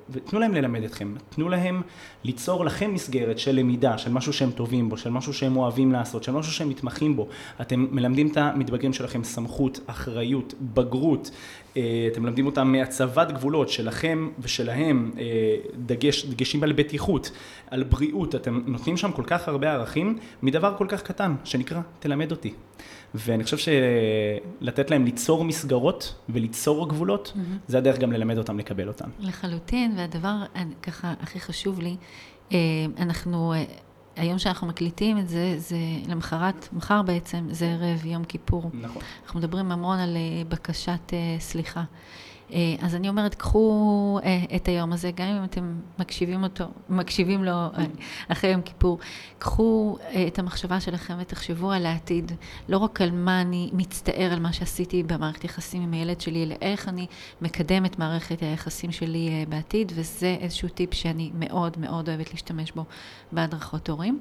ותנו 0.09 0.39
להם 0.39 0.53
ללמד 0.53 0.83
אתכם, 0.83 1.13
תנו 1.29 1.49
להם 1.49 1.81
ליצור 2.23 2.65
לכם 2.65 2.93
מסגרת 2.93 3.39
של 3.39 3.55
למידה, 3.55 3.97
של 3.97 4.11
משהו 4.11 4.33
שהם 4.33 4.51
טובים 4.51 4.89
בו, 4.89 4.97
של 4.97 5.09
משהו 5.09 5.33
שהם 5.33 5.57
אוהבים 5.57 5.91
לעשות, 5.91 6.23
של 6.23 6.31
משהו 6.31 6.51
שהם 6.51 6.69
מתמחים 6.69 7.15
בו. 7.15 7.27
אתם 7.61 7.87
מלמדים 7.91 8.27
את 8.27 8.37
המתבגרים 8.37 8.93
שלכם 8.93 9.23
סמכות, 9.23 9.79
אחריות, 9.87 10.53
בגרות, 10.61 11.31
אה, 11.31 11.68
אתם 12.11 12.23
מלמדים 12.23 12.45
אותם 12.45 12.71
מהצבת 12.71 13.31
גבולות 13.31 13.69
שלכם 13.69 14.29
ושלהם, 14.39 15.11
אה, 15.17 15.23
דגש, 15.85 16.25
דגשים 16.25 16.63
על 16.63 16.71
בטיחות, 16.71 17.31
על 17.71 17.83
בריאות, 17.83 18.35
אתם 18.35 18.61
נותנים 18.65 18.97
שם 18.97 19.11
כל 19.11 19.23
כך 19.27 19.47
הרבה 19.47 19.73
ערכים 19.73 20.17
מדבר 20.41 20.77
כל 20.77 20.85
כך 20.89 21.01
קטן 21.01 21.35
שנקרא 21.43 21.81
תלמד 21.99 22.31
אותי. 22.31 22.53
ואני 23.15 23.43
חושב 23.43 23.57
שלתת 23.57 24.91
להם 24.91 25.05
ליצור 25.05 25.45
מסגרות 25.45 26.15
וליצור 26.29 26.89
גבולות, 26.89 27.33
mm-hmm. 27.35 27.39
זה 27.67 27.77
הדרך 27.77 27.97
גם 27.97 28.11
ללמד 28.11 28.37
אותם 28.37 28.59
לקבל 28.59 28.87
אותם. 28.87 29.09
לחלוטין, 29.19 29.93
והדבר 29.97 30.35
ככה 30.81 31.13
הכי 31.19 31.39
חשוב 31.39 31.79
לי, 31.79 31.95
אה, 32.51 32.57
אנחנו, 32.97 33.53
היום 34.19 34.39
שאנחנו 34.39 34.67
מקליטים 34.67 35.17
את 35.17 35.29
זה, 35.29 35.53
זה 35.57 35.77
למחרת, 36.07 36.67
מחר 36.73 37.01
בעצם, 37.01 37.47
זה 37.51 37.65
ערב 37.65 38.05
יום 38.05 38.23
כיפור. 38.23 38.71
נכון. 38.73 39.01
אנחנו 39.25 39.39
מדברים 39.39 39.71
המון 39.71 39.99
על 39.99 40.17
בקשת 40.49 41.13
סליחה. 41.39 41.83
אה, 42.53 42.75
אז 42.79 42.95
אני 42.95 43.09
אומרת, 43.09 43.35
קחו 43.35 44.19
אה, 44.23 44.55
את 44.55 44.67
היום 44.67 44.93
הזה, 44.93 45.11
גם 45.11 45.27
אם 45.27 45.43
אתם 45.43 45.79
מקשיבים 45.99 46.43
אותו, 46.43 46.65
מקשיבים 46.89 47.43
לו 47.43 47.51
אה, 47.51 47.69
אחרי 48.27 48.51
יום 48.51 48.61
כיפור, 48.61 48.99
קחו 49.39 49.97
את 50.27 50.39
המחשבה 50.39 50.79
שלכם 50.79 51.13
ותחשבו 51.19 51.71
על 51.71 51.85
העתיד, 51.85 52.31
לא 52.69 52.77
רק 52.77 53.01
על 53.01 53.11
מה 53.11 53.41
אני 53.41 53.69
מצטער 53.73 54.33
על 54.33 54.39
מה 54.39 54.53
שעשיתי 54.53 55.03
במערכת 55.03 55.43
יחסים 55.43 55.81
עם 55.81 55.93
הילד 55.93 56.21
שלי, 56.21 56.43
אלא 56.43 56.55
איך 56.61 56.87
אני 56.87 57.07
מקדם 57.41 57.85
את 57.85 57.99
מערכת 57.99 58.41
היחסים 58.41 58.91
שלי 58.91 59.45
בעתיד, 59.49 59.91
וזה 59.95 60.37
איזשהו 60.39 60.69
טיפ 60.69 60.93
שאני 60.93 61.31
מאוד 61.33 61.77
מאוד 61.79 62.09
אוהבת 62.09 62.31
להשתמש 62.31 62.71
בו 62.71 62.85
בהדרכות 63.31 63.89
הורים. 63.89 64.19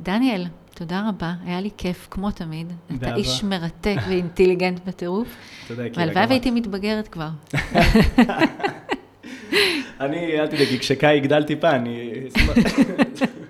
דניאל, 0.00 0.46
תודה 0.74 1.08
רבה, 1.08 1.32
היה 1.44 1.60
לי 1.60 1.70
כיף, 1.76 2.08
כמו 2.10 2.30
תמיד. 2.30 2.72
אתה 2.96 3.14
איש 3.16 3.44
מרתק 3.44 3.96
ואינטליגנט 4.08 4.80
בטירוף. 4.86 5.28
תודה, 5.68 5.88
קירה. 5.88 6.06
והלוואי 6.06 6.26
והייתי 6.26 6.50
מתבגרת 6.50 7.08
כבר. 7.08 7.28
אני, 10.00 10.40
אל 10.40 10.46
תדאגי, 10.46 10.78
כשקאי 10.78 11.14
יגדל 11.14 11.42
טיפה, 11.42 11.70
אני 11.70 12.12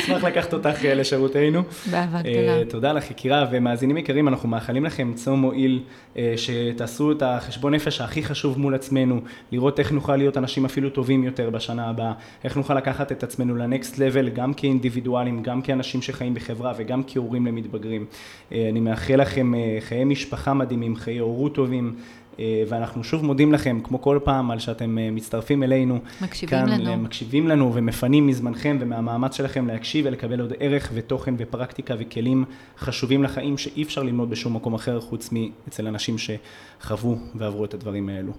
אשמח 0.00 0.24
לקחת 0.24 0.52
אותך 0.52 0.84
אה, 0.84 0.94
לשירותנו. 0.94 1.62
באהבה 1.90 2.22
גדולה. 2.22 2.64
תודה 2.68 2.92
לך, 2.92 3.10
יקירה, 3.10 3.46
ומאזינים 3.50 3.96
יקרים, 3.96 4.28
אנחנו 4.28 4.48
מאחלים 4.48 4.84
לכם 4.84 5.12
צום 5.14 5.40
מועיל, 5.40 5.82
אה, 6.16 6.34
שתעשו 6.36 7.12
את 7.12 7.22
החשבון 7.22 7.74
נפש 7.74 8.00
הכי 8.00 8.22
חשוב 8.22 8.58
מול 8.58 8.74
עצמנו, 8.74 9.20
לראות 9.52 9.78
איך 9.78 9.92
נוכל 9.92 10.16
להיות 10.16 10.36
אנשים 10.36 10.64
אפילו 10.64 10.90
טובים 10.90 11.24
יותר 11.24 11.50
בשנה 11.50 11.90
הבאה, 11.90 12.12
איך 12.44 12.56
נוכל 12.56 12.74
לקחת 12.74 13.12
את 13.12 13.22
עצמנו 13.22 13.56
לנקסט 13.56 13.98
לבל, 13.98 14.28
גם 14.28 14.54
כאינדיבידואלים, 14.54 15.42
גם 15.42 15.62
כאנשים 15.62 16.02
שחיים 16.02 16.34
בחברה 16.34 16.72
וגם 16.76 17.02
כהורים 17.06 17.46
למתבגרים. 17.46 18.04
אה, 18.52 18.68
אני 18.70 18.80
מאחל 18.80 19.16
לכם 19.16 19.52
חיי 19.80 20.04
משפחה 20.04 20.54
מדהימים, 20.54 20.96
חיי 20.96 21.18
הורות 21.18 21.54
טובים. 21.54 21.94
אה, 22.40 22.62
ואנחנו 22.68 23.04
שוב 23.04 23.24
מודים 23.24 23.52
לכם, 23.52 23.80
כמו 23.84 24.02
כל 24.02 24.18
פעם, 24.24 24.50
על 24.50 24.58
שאתם 24.58 24.98
אה, 24.98 25.10
מצטרפים 25.10 25.62
אלינו. 25.62 25.98
מקשיבים 26.20 26.58
כאן, 26.58 26.80
לנו. 26.80 26.96
מקשיבים 26.96 27.48
לנו 27.48 27.74
ומפנים 27.74 28.26
מזמנכם 28.26 28.76
ומהמאמץ 28.80 29.36
שלכם 29.36 29.66
להקשיב 29.66 30.06
ולקבל 30.08 30.40
עוד 30.40 30.52
ערך 30.60 30.90
ותוכן 30.94 31.34
ופרקטיקה 31.38 31.94
וכלים 31.98 32.44
חשובים 32.78 33.22
לחיים 33.22 33.58
שאי 33.58 33.82
אפשר 33.82 34.02
ללמוד 34.02 34.30
בשום 34.30 34.56
מקום 34.56 34.74
אחר 34.74 35.00
חוץ 35.00 35.30
מאצל 35.32 35.86
אנשים 35.86 36.16
שחוו 36.18 37.18
ועברו 37.34 37.64
את 37.64 37.74
הדברים 37.74 38.08
האלו. 38.08 38.32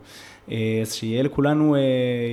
אה, 0.52 0.80
אז 0.82 0.94
שיהיה 0.94 1.24
לכולנו 1.24 1.76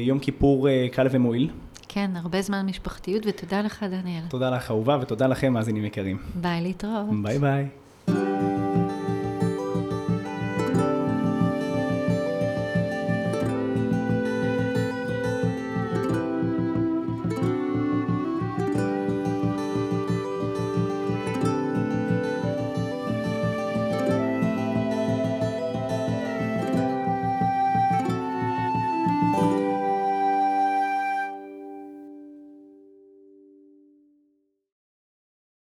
יום 0.04 0.18
כיפור 0.18 0.68
קל 0.92 1.06
ומועיל. 1.10 1.50
כן, 1.88 2.10
הרבה 2.14 2.42
זמן 2.42 2.66
משפחתיות, 2.66 3.22
ותודה 3.26 3.60
לך, 3.62 3.82
דניאל. 3.82 4.22
תודה 4.28 4.50
לך, 4.50 4.70
אהובה, 4.70 4.98
ותודה 5.02 5.26
לכם, 5.26 5.52
מאזינים 5.52 5.84
יקרים. 5.84 6.18
ביי, 6.34 6.62
להתראות. 6.62 7.22
ביי 7.22 7.38
ביי. 7.38 7.83